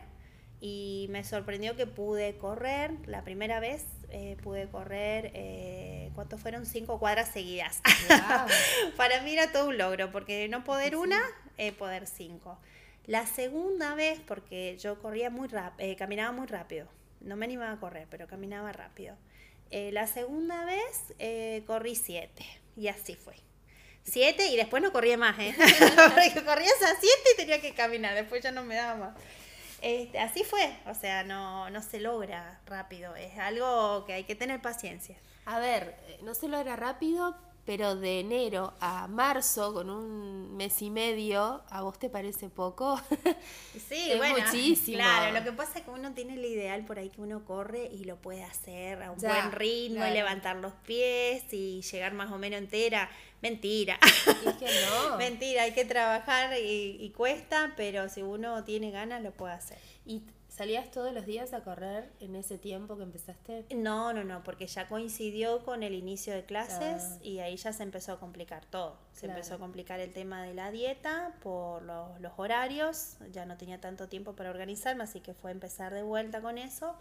[0.68, 2.90] y me sorprendió que pude correr.
[3.06, 6.66] La primera vez eh, pude correr, eh, ¿cuántos fueron?
[6.66, 7.84] Cinco cuadras seguidas.
[8.98, 11.22] Para mí era todo un logro, porque no poder una,
[11.60, 12.58] eh, poder cinco.
[13.06, 16.88] La segunda vez, porque yo corría muy rápido, eh, caminaba muy rápido.
[17.22, 19.16] No me animaba a correr, pero caminaba rápido.
[19.70, 21.14] la segunda vez
[21.68, 22.44] corrí siete
[22.76, 23.36] y así fue.
[24.04, 25.54] Siete y después no corría más, ¿eh?
[25.58, 29.16] porque a siete y tenía que caminar, después ya no me daba más.
[29.86, 34.34] Este, así fue, o sea, no, no se logra rápido, es algo que hay que
[34.34, 35.16] tener paciencia.
[35.46, 40.82] A ver, eh, no se logra rápido, pero de enero a marzo, con un mes
[40.84, 43.02] y medio, ¿a vos te parece poco?
[43.90, 44.98] Sí, es muchísimo.
[44.98, 47.90] Claro, lo que pasa es que uno tiene el ideal por ahí que uno corre
[47.92, 52.32] y lo puede hacer a un buen ritmo y levantar los pies y llegar más
[52.32, 53.10] o menos entera.
[53.42, 54.00] Mentira.
[54.26, 54.66] Es que
[55.10, 55.18] no.
[55.18, 59.78] Mentira, hay que trabajar y, y, cuesta, pero si uno tiene ganas lo puede hacer.
[60.06, 60.22] ¿Y
[60.56, 63.66] ¿Salías todos los días a correr en ese tiempo que empezaste?
[63.76, 67.20] No, no, no, porque ya coincidió con el inicio de clases ah.
[67.22, 68.98] y ahí ya se empezó a complicar todo.
[69.12, 73.58] Se empezó a complicar el tema de la dieta por los, los, horarios, ya no
[73.58, 76.96] tenía tanto tiempo para organizarme, así que fue empezar de vuelta con eso.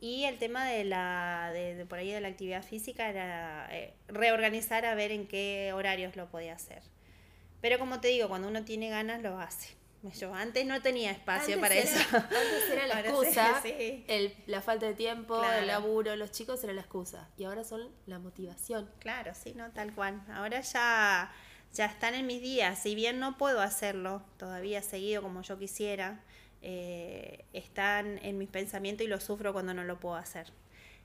[0.00, 4.84] Y el tema de la, de, por ahí de la actividad física era eh, reorganizar
[4.84, 6.82] a ver en qué horarios lo podía hacer.
[7.60, 9.78] Pero como te digo, cuando uno tiene ganas lo hace.
[10.18, 11.98] Yo antes no tenía espacio para eso.
[12.12, 16.82] Antes era la excusa, el, la falta de tiempo, el laburo, los chicos era la
[16.82, 17.28] excusa.
[17.36, 18.88] Y ahora son la motivación.
[19.00, 20.22] Claro, sí, no, tal cual.
[20.32, 21.32] Ahora ya,
[21.74, 22.78] ya están en mis días.
[22.80, 26.22] Si bien no puedo hacerlo todavía seguido como yo quisiera,
[26.62, 30.52] eh, están en mis pensamientos y lo sufro cuando no lo puedo hacer.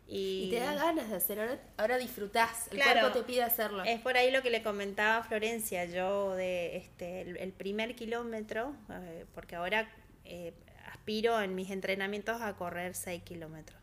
[0.07, 3.83] Y, te da ganas de hacer, ahora, ahora disfrutás, el cuerpo te pide hacerlo.
[3.83, 8.75] Es por ahí lo que le comentaba a Florencia, yo de este el, primer kilómetro,
[8.89, 9.89] eh, porque ahora
[10.25, 10.53] eh,
[10.91, 13.82] aspiro en mis entrenamientos a correr 6 kilómetros.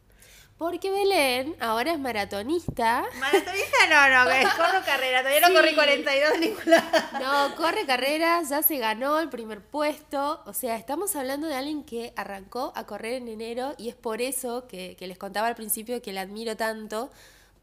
[0.61, 3.07] Porque Belén ahora es maratonista.
[3.19, 7.11] Maratonista no, no, corro carrera, todavía no corrí 42 ninguna.
[7.19, 10.43] No, corre carrera, ya se ganó el primer puesto.
[10.45, 14.21] O sea, estamos hablando de alguien que arrancó a correr en enero y es por
[14.21, 17.11] eso que, que les contaba al principio que la admiro tanto,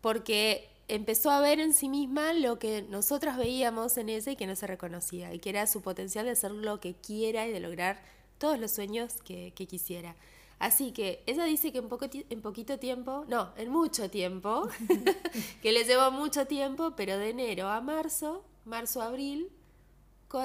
[0.01, 4.47] porque empezó a ver en sí misma lo que nosotras veíamos en ella y que
[4.47, 7.60] no se reconocía, y que era su potencial de hacer lo que quiera y de
[7.60, 8.01] lograr
[8.39, 10.15] todos los sueños que, que quisiera.
[10.60, 14.67] Así que ella dice que en, poco en poquito tiempo, no, en mucho tiempo,
[15.62, 19.52] que le llevó mucho tiempo, pero de enero a marzo, marzo a abril,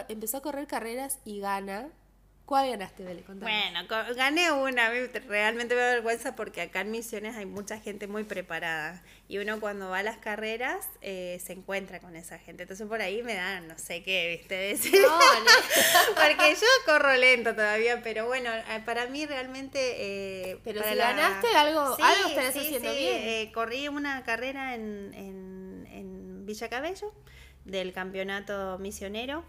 [0.08, 1.90] empezó a correr carreras y gana
[2.52, 3.24] ¿Cuál ganaste, Bele?
[3.26, 3.80] Bueno,
[4.14, 4.90] gané una.
[5.26, 9.02] Realmente me da vergüenza porque acá en Misiones hay mucha gente muy preparada.
[9.26, 12.64] Y uno cuando va a las carreras eh, se encuentra con esa gente.
[12.64, 14.54] Entonces por ahí me dan no sé qué, ¿viste?
[14.54, 15.00] Decir.
[15.00, 15.18] No,
[16.14, 19.78] porque yo corro lento todavía, pero bueno, eh, para mí realmente...
[19.96, 22.98] Eh, pero si ganaste algo, algo estarás haciendo sí.
[22.98, 23.16] bien.
[23.16, 27.14] Eh, corrí una carrera en, en, en Villa Cabello
[27.64, 29.42] del campeonato misionero.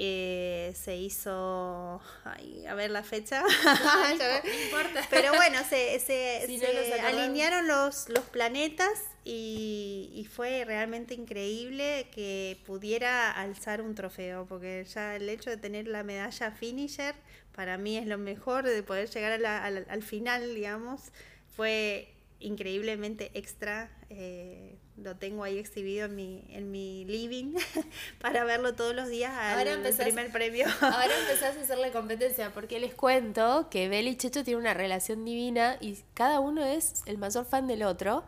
[0.00, 3.42] Eh, se hizo, a ver la fecha,
[5.10, 8.92] pero bueno, se, se, alinearon los, los planetas
[9.24, 15.56] y, y, fue realmente increíble que pudiera alzar un trofeo, porque ya el hecho de
[15.56, 17.16] tener la medalla finisher
[17.56, 21.10] para mí es lo mejor, de poder llegar al, al, final, digamos,
[21.56, 23.90] fue increíblemente extra.
[24.10, 27.54] Eh, lo tengo ahí exhibido en mi, en mi living
[28.20, 30.66] para verlo todos los días al primer premio.
[30.80, 35.24] ahora empezás a hacerle competencia, porque les cuento que Beli y Checho tienen una relación
[35.24, 38.24] divina y cada uno es el mayor fan del otro.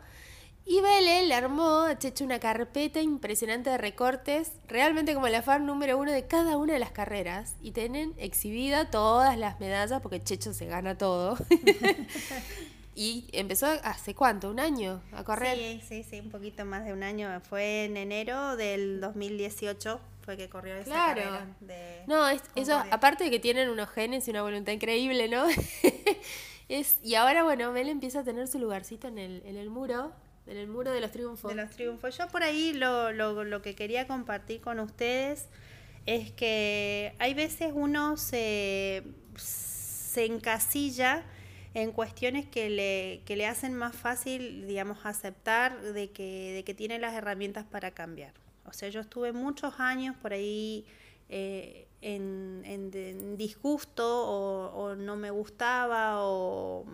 [0.63, 5.65] Y Bele le armó a Checho una carpeta impresionante de recortes, realmente como la fan
[5.65, 7.55] número uno de cada una de las carreras.
[7.61, 11.35] Y tienen exhibida todas las medallas, porque Checho se gana todo.
[12.93, 15.57] Y empezó hace cuánto, un año a correr.
[15.57, 17.39] Sí, sí, sí, un poquito más de un año.
[17.41, 21.21] Fue en enero del 2018 fue que corrió esa claro.
[21.21, 21.47] carrera.
[21.59, 25.45] De no, eso, aparte de que tienen unos genes y una voluntad increíble, ¿no?
[26.69, 30.13] Es, y ahora, bueno, Mel empieza a tener su lugarcito en el, en el muro,
[30.47, 31.53] en el muro de los triunfos.
[31.53, 32.17] De los triunfos.
[32.17, 35.49] Yo por ahí lo, lo, lo que quería compartir con ustedes
[36.05, 39.03] es que hay veces uno se,
[39.35, 41.25] se encasilla
[41.73, 46.73] en cuestiones que le, que le hacen más fácil, digamos, aceptar de que, de que
[46.73, 48.33] tiene las herramientas para cambiar.
[48.65, 50.85] O sea, yo estuve muchos años por ahí
[51.29, 56.85] eh, en, disgusto o, o, no me gustaba o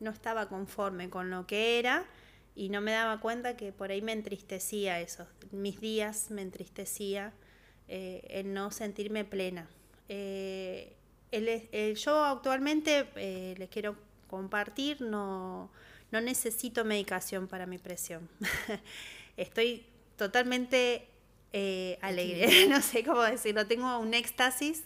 [0.00, 2.04] no estaba conforme con lo que era
[2.54, 5.26] y no me daba cuenta que por ahí me entristecía eso.
[5.52, 7.32] Mis días me entristecía
[7.88, 9.68] eh, el no sentirme plena.
[10.08, 10.96] Eh,
[11.32, 13.96] el, yo actualmente eh, les quiero
[14.28, 15.70] compartir, no,
[16.10, 18.28] no necesito medicación para mi presión.
[19.36, 19.84] Estoy
[20.16, 21.08] totalmente
[21.52, 24.84] eh, alegre, no sé cómo decirlo, tengo un éxtasis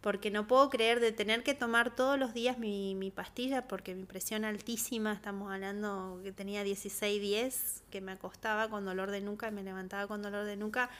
[0.00, 3.94] porque no puedo creer de tener que tomar todos los días mi, mi pastilla porque
[3.94, 9.22] mi presión altísima, estamos hablando que tenía 16, 10, que me acostaba con dolor de
[9.22, 10.90] nuca, me levantaba con dolor de nuca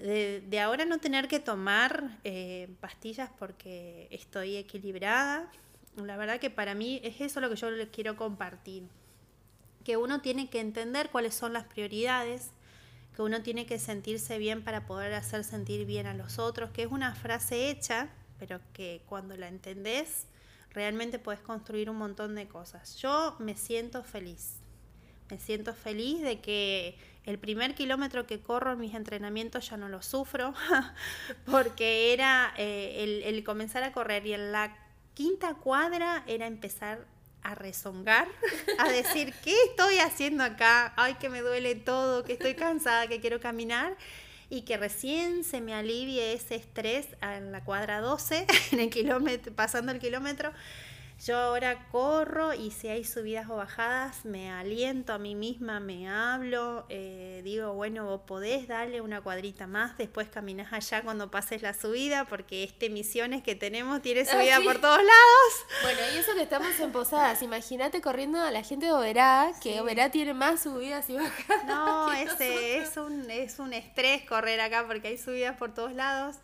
[0.00, 5.50] de, ahora no tener que tomar eh, pastillas porque estoy equilibrada.
[5.96, 8.88] La verdad que para mí es eso lo que yo les quiero compartir.
[9.84, 12.50] Que uno tiene que entender cuáles son las prioridades,
[13.14, 16.82] que uno tiene que sentirse bien para poder hacer sentir bien a los otros, que
[16.82, 18.08] es una frase hecha,
[18.38, 20.26] pero que cuando la entendés,
[20.70, 22.96] realmente puedes construir un montón de cosas.
[22.96, 24.59] Yo me siento feliz.
[25.30, 29.88] Me siento feliz de que el primer kilómetro que corro en mis entrenamientos ya no
[29.88, 30.54] lo sufro,
[31.50, 34.76] porque era eh, el, comenzar a correr y en la
[35.14, 37.06] quinta cuadra era empezar
[37.42, 38.26] a rezongar,
[38.78, 40.92] a decir, ¿qué estoy haciendo acá?
[40.96, 43.96] Ay, que me duele todo, que estoy cansada, que quiero caminar.
[44.52, 49.54] Y que recién se me alivie ese estrés en la cuadra 12, en el kilómetro,
[49.54, 50.52] pasando el kilómetro,
[51.24, 56.08] yo ahora corro y si hay subidas o bajadas, me aliento a mí misma, me
[56.08, 61.60] hablo, eh, digo, bueno, vos podés darle una cuadrita más, después caminas allá cuando pases
[61.60, 65.52] la subida, porque este Misiones que tenemos tiene subida por todos lados.
[65.82, 69.78] Bueno, y eso que estamos en Posadas, imagínate corriendo a la gente de Oberá, que
[69.80, 71.66] Oberá tiene más subidas y bajadas.
[71.66, 76.36] No, ese es un, es un estrés correr acá porque hay subidas por todos lados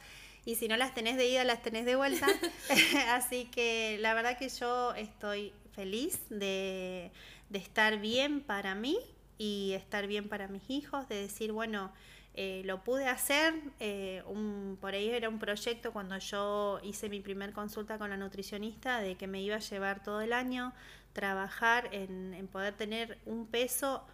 [0.46, 2.26] y si no las tenés de ida, las tenés de vuelta.
[3.10, 7.10] Así que la verdad que yo estoy feliz de,
[7.52, 8.96] estar bien para mí
[9.38, 11.92] y estar bien para mis hijos, de decir, bueno,
[12.34, 17.20] eh, lo pude hacer, eh, un, por ahí era un proyecto cuando yo hice mi
[17.20, 20.72] primer consulta con la nutricionista de que me iba a llevar todo el año,
[21.12, 24.06] trabajar en, en poder tener un peso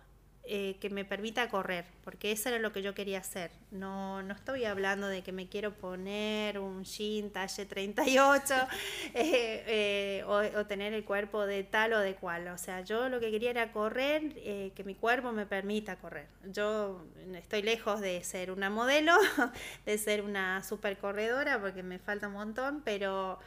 [0.45, 3.53] eh, que me permita correr, porque eso era lo que yo quería hacer.
[3.71, 8.55] No, no estoy hablando de que me quiero poner un jean talle 38
[9.15, 12.49] eh, eh, o, o, tener el cuerpo de tal o de cual.
[12.49, 14.35] O sea, yo lo que quería era correr,
[14.75, 16.27] que mi cuerpo me permita correr.
[16.53, 17.05] Yo
[17.37, 19.15] estoy lejos de ser una modelo,
[19.87, 23.39] de ser una super corredora, porque me falta un montón, pero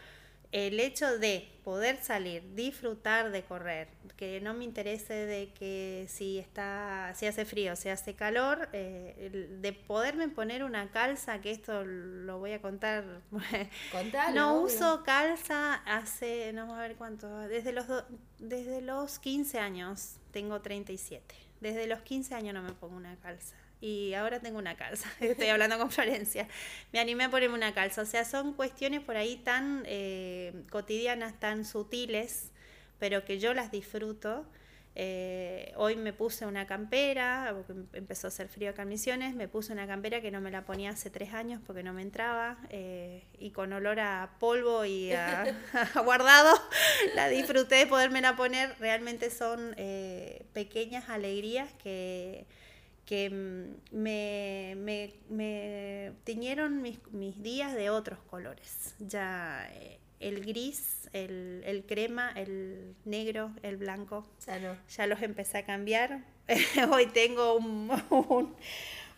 [0.52, 6.38] el hecho de poder salir, disfrutar de correr, que no me interese de que si
[6.38, 11.84] está, si hace frío, si hace calor, eh, de poderme poner una calza, que esto
[11.84, 13.04] lo voy a contar.
[14.34, 17.86] no uso calza hace, no a ver cuánto, desde los
[18.40, 21.36] desde los 15 años, tengo 37.
[21.62, 25.10] Desde los 15 años no me pongo una calza y ahora tengo una calza.
[25.20, 26.48] Estoy hablando con Florencia.
[26.92, 28.02] Me animé a ponerme una calza.
[28.02, 32.52] O sea, son cuestiones por ahí tan eh, cotidianas, tan sutiles,
[33.00, 34.46] pero que yo las disfruto.
[34.98, 39.36] Eh, hoy me puse una campera, porque em, empezó a hacer frío acá en Misiones,
[39.36, 42.02] me puse una campera que no me la ponía hace tres años porque no me
[42.02, 45.54] entraba, eh, y con olor a polvo y a,
[46.06, 46.58] guardado,
[47.14, 48.74] la disfruté de podérmela poner.
[48.80, 49.76] Realmente son
[50.54, 52.46] pequeñas alegrías que
[53.06, 58.96] que mm, me, me, me tiñeron mis, mis, días de otros colores.
[59.00, 64.26] Ya eh, el gris, el, el, crema, el negro, el blanco,
[64.88, 66.24] ya, los empecé a cambiar.
[66.92, 67.90] Hoy tengo un,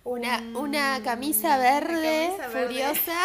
[0.04, 3.18] una, una, camisa verde, furiosa.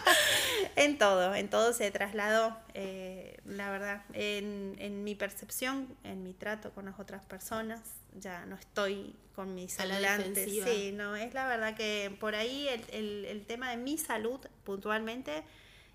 [0.76, 6.34] en todo, en todo se trasladó, eh, la verdad, en, en mi percepción, en mi
[6.34, 7.80] trato con las otras personas
[8.18, 10.50] ya no estoy con mis adelantes.
[10.64, 15.44] Sí, no, es la verdad que por ahí el, el, tema de mi salud puntualmente,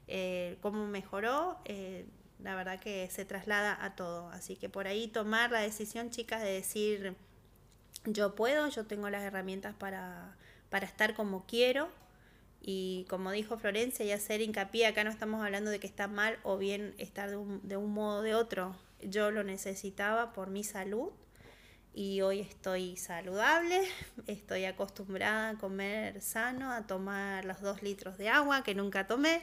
[0.07, 2.05] eh, cómo mejoró, eh,
[2.41, 4.29] la verdad que se traslada a todo.
[4.29, 7.15] Así que por ahí tomar la decisión, chicas, de decir,
[8.05, 10.35] yo puedo, yo tengo las herramientas para,
[10.69, 11.89] para estar como quiero.
[12.61, 16.39] Y como dijo Florencia, y hacer hincapié, acá no estamos hablando de que está mal
[16.43, 18.75] o bien estar de un, de un modo o de otro
[19.09, 21.11] yo lo necesitaba por mi salud
[21.93, 23.81] y hoy estoy saludable,
[24.27, 29.41] estoy acostumbrada a comer sano, a tomar los dos litros de agua que nunca tomé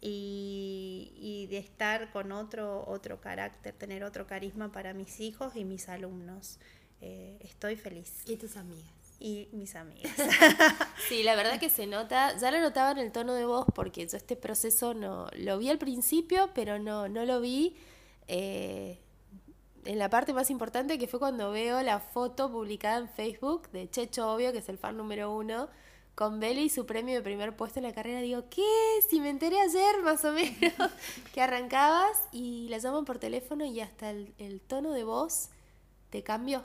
[0.00, 5.88] y, de estar con otro, otro carácter, tener otro carisma para mis hijos y mis
[5.88, 6.58] alumnos.
[7.06, 8.22] Eh, estoy feliz.
[8.26, 8.84] ¿Y tus amigas?
[9.20, 10.12] Y mis amigas.
[11.08, 14.06] sí, la verdad que se nota, ya lo notaba en el tono de voz porque
[14.06, 17.76] yo este proceso no lo vi al principio, pero no, no lo vi.
[18.26, 18.98] Eh,
[19.84, 23.90] en la parte más importante que fue cuando veo la foto publicada en Facebook de
[23.90, 25.68] Checho Obvio, que es el fan número uno,
[26.14, 28.20] con Beli y su premio de primer puesto en la carrera.
[28.20, 28.62] Digo, ¿qué?
[29.10, 30.90] Si me enteré ayer más o menos
[31.34, 35.50] que arrancabas y la llaman por teléfono y hasta el, tono de voz
[36.10, 36.64] te cambió,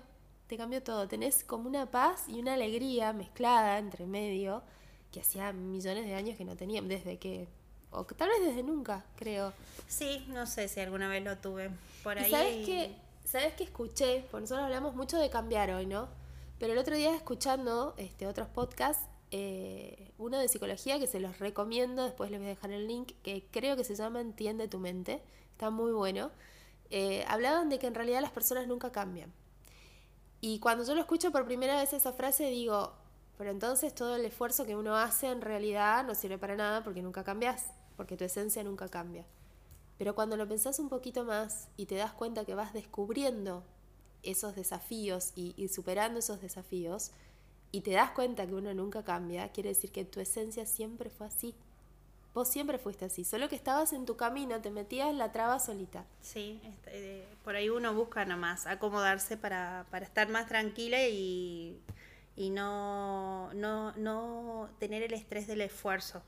[0.50, 1.08] te cambió todo.
[1.08, 4.64] Tenés como una paz y una alegría mezclada entre medio
[5.12, 7.48] que hacía millones de años que no teníamos, desde que,
[7.92, 9.54] o tal vez desde nunca, creo.
[9.88, 11.70] Sí, no sé si alguna vez lo tuve
[12.04, 12.32] por ahí.
[12.32, 12.96] ¿Sabes qué?
[13.24, 14.26] ¿Sabes qué escuché?
[14.32, 16.10] Porque nosotros hablamos mucho de cambiar hoy, ¿no?
[16.58, 21.38] Pero el otro día escuchando este, otros podcasts, eh, uno de psicología que se los
[21.38, 24.80] recomiendo, después les voy a dejar el link, que creo que se llama Entiende tu
[24.80, 25.22] mente,
[25.52, 26.32] está muy bueno.
[26.90, 29.32] Eh, hablaban de que en realidad las personas nunca cambian.
[30.42, 32.94] Y cuando yo lo escucho por primera vez esa frase digo,
[33.38, 37.02] pero entonces todo el esfuerzo que uno hace en realidad no sirve para nada porque
[37.02, 37.68] nunca cambias,
[37.98, 39.26] porque tu esencia nunca cambia.
[39.98, 43.64] Pero cuando lo pensás un poquito más y te das cuenta que vas descubriendo
[44.24, 47.12] esos desafíos y, superando esos desafíos,
[47.72, 51.28] y te das cuenta que uno nunca cambia, quiere decir que tu esencia siempre fue
[51.28, 51.54] así.
[52.34, 56.06] Vos siempre fuiste así, solo que estabas en tu camino, te metías la traba solita.
[56.22, 61.82] Sí, este, por ahí uno busca nomás acomodarse para, para estar más tranquila y,
[62.36, 66.22] y no, no, no tener el estrés del esfuerzo.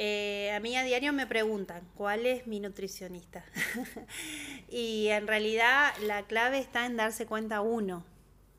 [0.00, 3.44] Eh, a mí a diario me preguntan cuál es mi nutricionista.
[4.70, 8.04] y en realidad la clave está en darse cuenta uno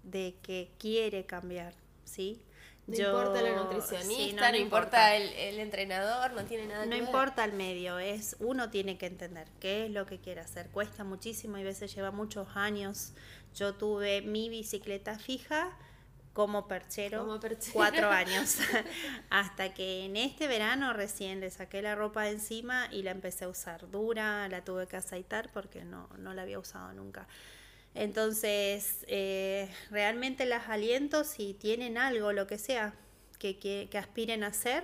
[0.04, 2.42] de que quiere cambiar, ¿sí?
[2.90, 7.00] No importa la nutricionista, no, importa, el, entrenador, no tiene nada que ver.
[7.00, 10.70] No importa el medio, es uno tiene que entender qué es lo que quiere hacer.
[10.70, 13.14] Cuesta muchísimo y a veces lleva muchos años.
[13.56, 15.78] Yo tuve mi bicicleta fija
[16.34, 17.40] como perchero,
[17.74, 18.58] cuatro años.
[19.30, 23.46] Hasta que en este verano recién le saqué la ropa de encima y la empecé
[23.46, 23.90] a usar.
[23.92, 27.28] Dura, la tuve que aceitar porque no, no la había usado nunca.
[27.96, 32.94] Entonces, eh, realmente las aliento si tienen algo, lo que sea,
[33.40, 34.84] que, que, aspiren a hacer,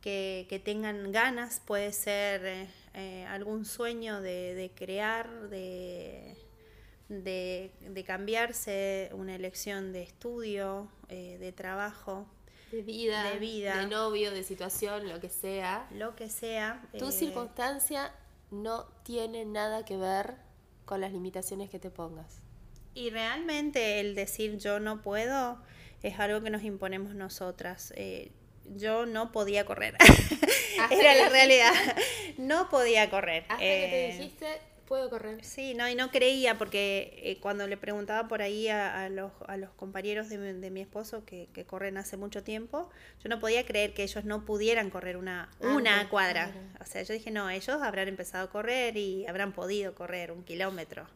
[0.00, 6.36] que, que, tengan ganas, puede ser eh, eh, algún sueño de, de crear, de
[7.10, 12.26] de, de cambiarse una elección de estudio, eh, de trabajo,
[12.70, 15.88] de vida, de vida, de novio, de situación, lo que sea.
[15.90, 16.88] Lo que sea.
[16.96, 18.14] Tu circunstancia
[18.52, 20.36] no tiene nada que ver
[20.90, 22.42] con las limitaciones que te pongas.
[22.94, 25.62] Y realmente el decir yo no puedo
[26.02, 27.92] es algo que nos imponemos nosotras.
[27.94, 28.32] Eh,
[28.74, 29.96] yo no podía correr.
[30.90, 31.72] Era la realidad.
[32.38, 33.44] No podía correr.
[33.48, 34.46] Hasta que te dijiste,
[34.90, 35.44] puedo correr.
[35.44, 39.56] Sí, no, y no creía porque eh, cuando le preguntaba por ahí a, los, a
[39.56, 42.90] los, compañeros de, mi esposo que, corren hace mucho tiempo,
[43.22, 46.52] yo no podía creer que ellos no pudieran correr una, ah, una cuadra.
[46.80, 50.42] O sea, yo dije, no, ellos habrán empezado a correr y habrán podido correr un
[50.42, 51.06] kilómetro.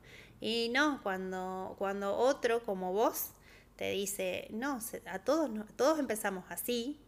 [0.40, 3.32] Y no, cuando, cuando otro como vos
[3.74, 7.00] te dice, no, a todos, todos empezamos así,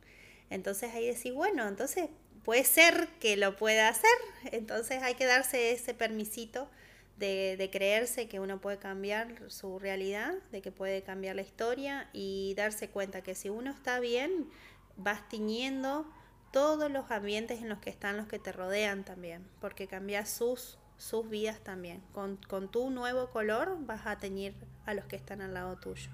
[0.50, 2.10] entonces ahí decís, bueno, entonces
[2.46, 4.08] puede ser que lo pueda hacer.
[4.52, 6.70] Entonces hay que darse ese permisito
[7.18, 12.54] de, creerse que uno puede cambiar su realidad, de que puede cambiar la historia y
[12.56, 14.48] darse cuenta que si uno está bien,
[14.96, 16.06] vas tiñendo
[16.52, 20.78] todos los ambientes en los que están los que te rodean también, porque cambias sus,
[20.98, 22.00] sus vidas también.
[22.12, 22.38] Con,
[22.70, 26.12] tu nuevo color vas a teñir a los que están al lado tuyo.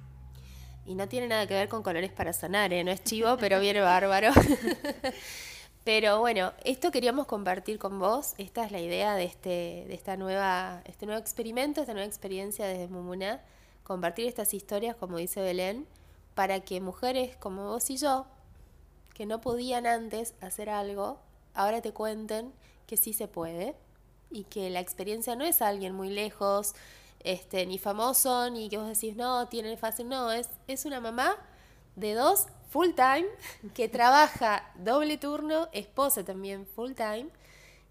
[0.87, 2.83] Y no tiene nada que ver con colores para sonar, ¿eh?
[2.85, 4.33] no es chivo, pero viene bárbaro.
[5.85, 8.35] Pero bueno, esto queríamos compartir con vos.
[8.39, 12.66] Esta es la idea de este, de esta nueva, este nuevo experimento, esta nueva experiencia
[12.66, 13.41] desde Mumuna.
[13.83, 15.89] Compartir estas historias, como dice Belén,
[16.35, 18.26] para que mujeres como vos y yo,
[19.12, 21.18] que no podían antes hacer algo,
[21.53, 22.53] ahora te cuenten
[22.87, 23.74] que sí se puede
[24.30, 26.74] y que la experiencia no es alguien muy lejos,
[27.24, 31.37] este, ni famoso, ni que vos decís, no, tiene fácil, no, es, es una mamá
[31.97, 33.27] de dos full time,
[33.75, 37.27] que trabaja doble turno, esposa también full time,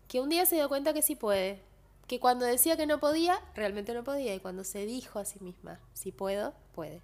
[0.08, 1.62] que un día se dio cuenta que sí puede,
[2.08, 5.38] que cuando decía que no podía, realmente no podía, y cuando se dijo a sí
[5.40, 7.00] misma, si puedo, puede.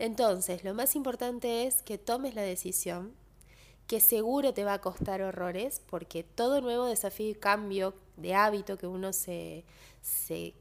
[0.00, 3.14] Entonces, lo más importante es que tomes la decisión,
[3.86, 8.78] que seguro te va a costar horrores, porque todo nuevo desafío y cambio de hábito
[8.78, 9.64] que uno se,
[10.02, 10.54] se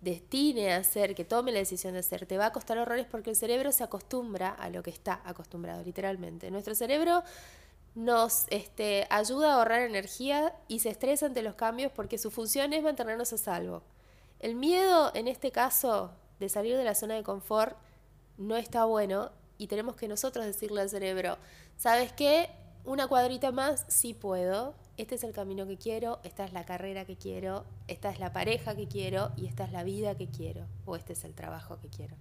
[0.00, 3.30] destine a hacer, que tome la decisión de hacer, te va a costar horrores porque
[3.30, 6.50] el cerebro se acostumbra a lo que está acostumbrado, literalmente.
[6.50, 7.22] Nuestro cerebro
[7.94, 12.72] nos este, ayuda a ahorrar energía y se estresa ante los cambios porque su función
[12.72, 13.82] es mantenernos a salvo.
[14.40, 17.76] El miedo, en este caso, de salir de la zona de confort,
[18.36, 21.38] no está bueno y tenemos que nosotros decirle al cerebro,
[21.76, 22.48] ¿sabes qué?
[22.84, 27.04] Una cuadrita más, sí puedo, este es el camino que quiero, esta es la carrera
[27.04, 30.66] que quiero, esta es la pareja que quiero y esta es la vida que quiero,
[30.84, 32.16] o este es el trabajo que quiero.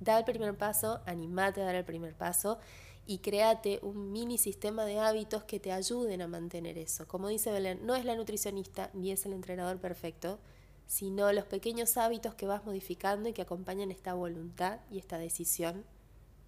[0.00, 2.58] Da el primer paso, animate a dar el primer paso
[3.06, 7.06] y créate un mini sistema de hábitos que te ayuden a mantener eso.
[7.06, 10.38] Como dice Belén, no es la nutricionista ni es el entrenador perfecto,
[10.86, 15.84] sino los pequeños hábitos que vas modificando y que acompañan esta voluntad y esta decisión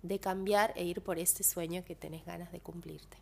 [0.03, 3.22] de cambiar e ir por ese sueño que tenés ganas de cumplirte.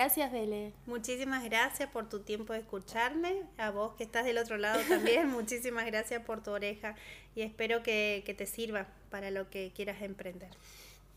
[0.00, 0.72] Gracias, Bele.
[0.86, 3.42] Muchísimas gracias por tu tiempo de escucharme.
[3.58, 6.94] A vos que estás del otro lado también, muchísimas gracias por tu oreja
[7.34, 10.48] y espero que, te sirva para lo que quieras emprender.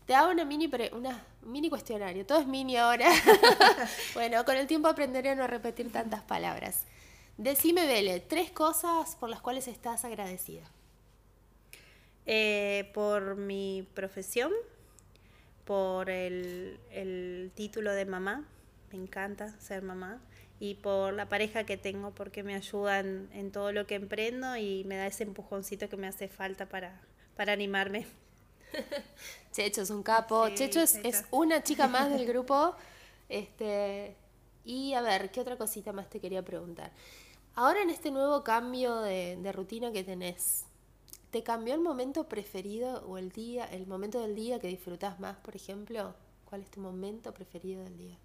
[0.04, 2.26] Te hago una mini, una mini cuestionario.
[2.26, 3.08] Todo es mini ahora.
[4.12, 6.84] bueno, con el tiempo aprenderé a no repetir tantas palabras.
[7.38, 10.70] Decime, Bele, tres cosas por las cuales estás agradecida.
[12.26, 14.52] Eh, por mi profesión,
[15.64, 18.44] por el, título de mamá,
[18.94, 20.20] me encanta ser mamá,
[20.60, 24.84] y por la pareja que tengo, porque me ayudan en todo lo que emprendo y
[24.84, 27.00] me da ese empujoncito que me hace falta para,
[27.36, 28.06] para animarme.
[29.52, 30.48] Checho es un capo.
[30.50, 32.74] Checho, es, es, una chica más del grupo.
[33.28, 34.16] Este,
[34.64, 36.92] y a ver, ¿qué otra cosita más te quería preguntar?
[37.56, 40.64] Ahora en este nuevo cambio de, rutina que tenés,
[41.30, 45.36] ¿te cambió el momento preferido o el día, el momento del día que disfrutás más,
[45.38, 46.14] por ejemplo?
[46.44, 48.18] ¿Cuál es tu momento preferido del día?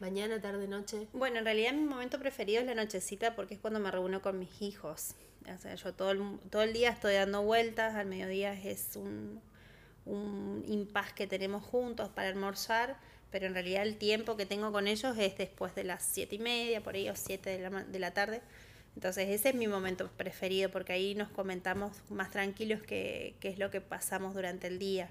[0.00, 1.08] ¿Mañana, tarde, noche?
[1.12, 4.38] Bueno, en realidad mi momento preferido es la nochecita porque es cuando me reúno con
[4.38, 5.14] mis hijos.
[5.52, 9.40] O sea, yo todo el, todo el día estoy dando vueltas, al mediodía es un,
[10.04, 12.96] un impas que tenemos juntos para almorzar
[13.30, 16.38] pero en realidad el tiempo que tengo con ellos es después de las siete y
[16.38, 18.40] media, por ahí, o siete de la, de la tarde.
[18.94, 23.58] Entonces ese es mi momento preferido porque ahí nos comentamos más tranquilos qué, qué es
[23.58, 25.10] lo que pasamos durante el día.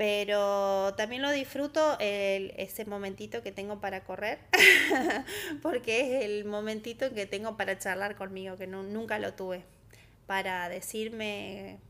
[0.00, 4.38] Pero también lo disfruto el, ese momentito que tengo para correr,
[5.62, 9.62] porque es el momentito que tengo para charlar conmigo, que no, nunca lo tuve,
[10.26, 11.80] para decirme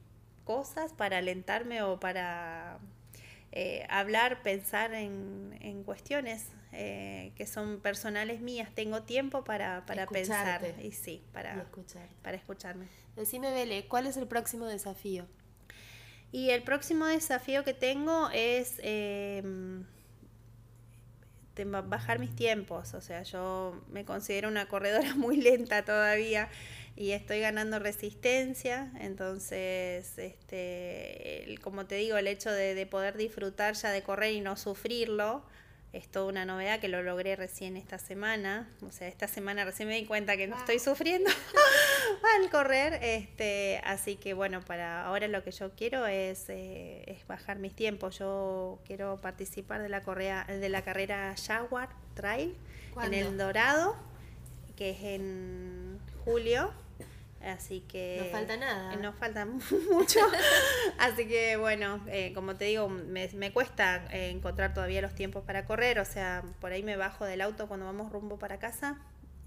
[0.43, 2.81] cosas, para alentarme o para
[3.53, 8.71] eh, hablar, pensar en, en cuestiones eh, que son personales mías.
[8.75, 11.65] Tengo tiempo para, para pensar y sí, para,
[12.23, 12.89] para escucharme.
[13.15, 15.29] Decime, Bele, ¿cuál es el próximo desafío?
[16.33, 19.43] Y el próximo desafío que tengo es eh,
[21.65, 22.95] bajar mis tiempos.
[22.95, 26.49] O sea, yo me considero una corredora muy lenta todavía
[26.97, 33.75] y estoy ganando resistencia, entonces, este, como te digo, el hecho de, de, poder disfrutar
[33.75, 35.43] ya de correr y no sufrirlo,
[35.93, 39.89] es toda una novedad que lo logré recién esta semana, o sea, esta semana recién
[39.89, 41.29] me di cuenta que no estoy sufriendo
[42.41, 47.27] al correr, este, así que bueno, para ahora lo que yo quiero es, eh, es
[47.27, 52.57] bajar mis tiempos, yo quiero participar de la, correa, de la carrera Jaguar Trail
[53.03, 53.97] en El Dorado,
[54.77, 56.73] que es en julio.
[57.43, 58.21] Así que...
[58.23, 58.97] No falta nada.
[58.97, 59.47] No falta
[59.91, 60.21] mucho.
[60.99, 65.45] Así que bueno, eh, como te digo, me, me cuesta eh, encontrar todavía los tiempos
[65.45, 65.99] para correr.
[66.01, 68.99] O sea, por ahí me bajo del auto cuando vamos rumbo para casa.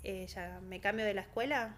[0.04, 1.78] Eh, ya me cambio de la escuela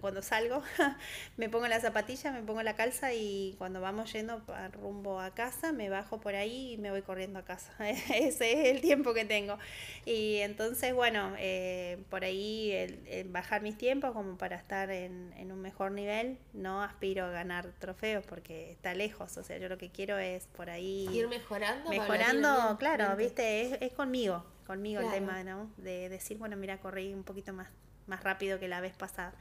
[0.00, 0.62] cuando salgo,
[1.36, 4.42] me pongo la zapatilla, me pongo la calza y cuando vamos yendo
[4.72, 7.72] rumbo a casa, me bajo por ahí y me voy corriendo a casa.
[7.88, 9.58] Ese es el tiempo que tengo.
[10.04, 15.52] Y entonces, bueno, eh, por ahí el, bajar mis tiempos como para estar en, en,
[15.52, 19.36] un mejor nivel, no aspiro a ganar trofeos porque está lejos.
[19.36, 21.08] O sea, yo lo que quiero es por ahí...
[21.12, 21.90] Ir mejorando.
[21.90, 25.70] Mejorando, claro, viste, es, es conmigo, conmigo el tema, ¿no?
[25.76, 27.68] De decir, bueno, mira, corrí un poquito más,
[28.06, 29.34] más rápido que la vez pasada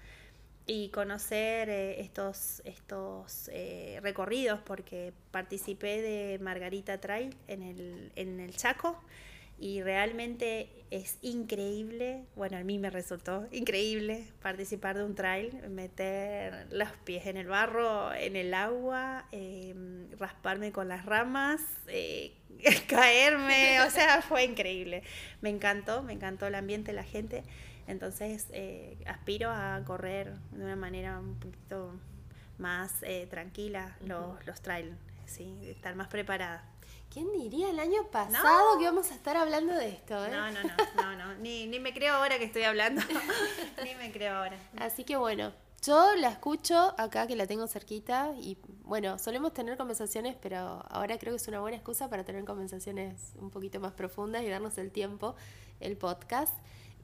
[0.68, 8.40] y conocer eh, estos, estos eh, recorridos porque participé de Margarita Trail en el, en
[8.40, 9.00] el Chaco
[9.58, 16.68] y realmente es increíble, bueno, a mí me resultó increíble participar de un trail, meter
[16.72, 22.34] los pies en el barro, en el agua, em, rasparme con las ramas, eh,
[22.90, 25.04] caerme, o sea, fue increíble.
[25.42, 27.44] Me encantó, me encantó el ambiente, la gente.
[27.88, 31.92] Entonces eh, aspiro a correr de una manera un poquito
[32.58, 35.58] más eh, tranquila los, los trails, ¿sí?
[35.64, 36.64] estar más preparada.
[37.12, 40.26] ¿Quién diría el año pasado que íbamos a estar hablando de esto?
[40.26, 40.32] Eh?
[40.32, 41.36] No, no, no, no, no.
[41.36, 43.02] Ni, ni me creo ahora que estoy hablando.
[43.84, 44.58] ni me creo ahora.
[44.78, 49.78] Así que bueno, Yo la escucho acá que la tengo cerquita y bueno, solemos tener
[49.78, 53.94] conversaciones, pero ahora creo que es una buena excusa para tener conversaciones un poquito más
[53.94, 55.36] profundas y darnos el tiempo,
[55.80, 56.54] el podcast.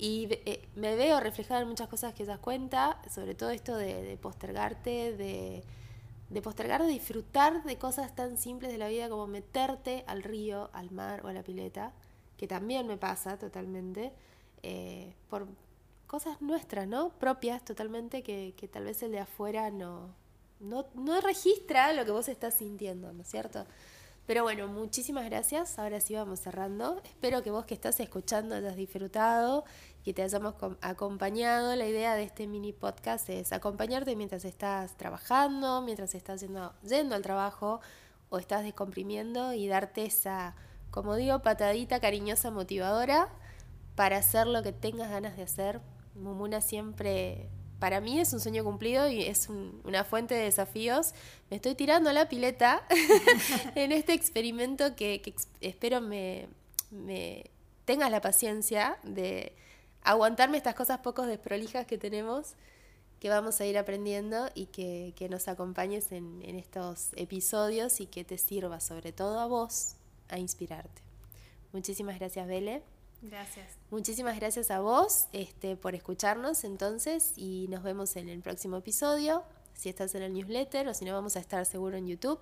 [0.01, 4.17] Y eh, me veo reflejada en muchas cosas que ella cuenta, sobre todo esto de,
[4.19, 10.23] postergarte, de, postergar, de disfrutar de cosas tan simples de la vida como meterte al
[10.23, 11.93] río, al mar o a la pileta,
[12.35, 14.11] que también me pasa totalmente,
[14.63, 15.47] eh, por
[16.07, 17.09] cosas nuestras, ¿no?
[17.19, 20.15] Propias totalmente, que, que tal vez el de afuera no,
[20.59, 23.67] no, no registra lo que vos estás sintiendo, ¿no es cierto?
[24.31, 25.77] Pero bueno, muchísimas gracias.
[25.79, 27.01] Ahora sí vamos cerrando.
[27.03, 29.65] Espero que vos que estás escuchando hayas disfrutado,
[30.03, 31.75] que te hayamos acompañado.
[31.75, 37.21] La idea de este mini podcast es acompañarte mientras estás trabajando, mientras estás yendo, al
[37.21, 37.81] trabajo
[38.29, 40.55] o estás descomprimiendo y darte esa,
[40.89, 43.29] como digo, patadita cariñosa motivadora
[43.95, 45.81] para hacer lo que tengas ganas de hacer.
[46.15, 47.49] Mumuna siempre
[47.81, 51.15] para mí es un sueño cumplido y es una fuente de desafíos.
[51.49, 52.83] Me estoy tirando a la pileta
[53.75, 56.47] en este experimento que, espero me,
[57.85, 59.55] tengas la paciencia de
[60.03, 62.55] aguantarme estas cosas pocos desprolijas que tenemos,
[63.19, 68.23] que vamos a ir aprendiendo y que, nos acompañes en, en estos episodios y que
[68.23, 69.95] te sirva sobre todo a vos
[70.29, 71.01] a inspirarte.
[71.71, 72.83] Muchísimas gracias, Bele.
[73.21, 73.77] Gracias.
[73.91, 79.43] Muchísimas gracias a vos este, por escucharnos entonces y nos vemos en el próximo episodio.
[79.73, 82.39] Si estás en el newsletter o si no, vamos a estar seguro en YouTube.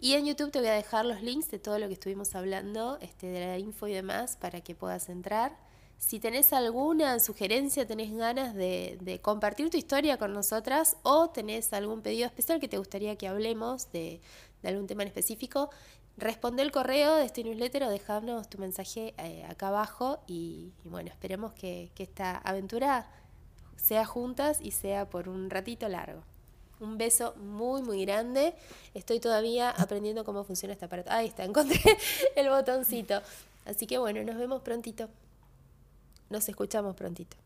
[0.00, 2.98] Y en YouTube te voy a dejar los links de todo lo que estuvimos hablando,
[3.00, 5.56] este, de la info y demás, para que puedas entrar.
[5.98, 12.02] Si tenés alguna sugerencia, tenés ganas de, compartir tu historia con nosotras o tenés algún
[12.02, 14.20] pedido especial que te gustaría que hablemos de,
[14.62, 15.70] algún tema en específico,
[16.16, 21.08] responde el correo de este newsletter o dejarnos tu mensaje eh, acá abajo y, bueno,
[21.08, 23.08] esperemos que, que esta aventura
[23.76, 26.22] sea juntas y sea por un ratito largo.
[26.78, 28.54] Un beso muy, muy grande.
[28.92, 31.10] Estoy todavía aprendiendo cómo funciona este aparato.
[31.10, 31.80] Ahí está, encontré
[32.36, 33.22] el botoncito.
[33.64, 35.08] Así que bueno, nos vemos prontito.
[36.30, 37.36] Nos escuchamos prontito.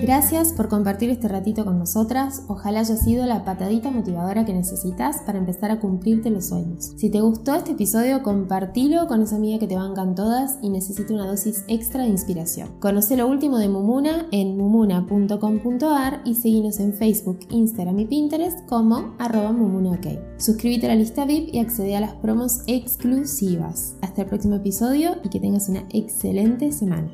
[0.00, 2.44] Gracias por compartir este ratito con nosotras.
[2.46, 6.92] Ojalá haya sido la patadita motivadora que necesitas para empezar a cumplirte los sueños.
[6.96, 11.12] Si te gustó este episodio, compartilo con esa amiga que te bancan todas y necesita
[11.12, 12.68] una dosis extra de inspiración.
[12.78, 19.14] Conoce lo último de Mumuna en mumuna.com.ar y seguinos en Facebook, Instagram y Pinterest como
[19.18, 19.98] arroba mumunaok.
[20.36, 23.96] Suscríbete a la lista VIP y accede a las promos exclusivas.
[24.00, 27.10] Hasta el próximo episodio y que tengas una excelente semana.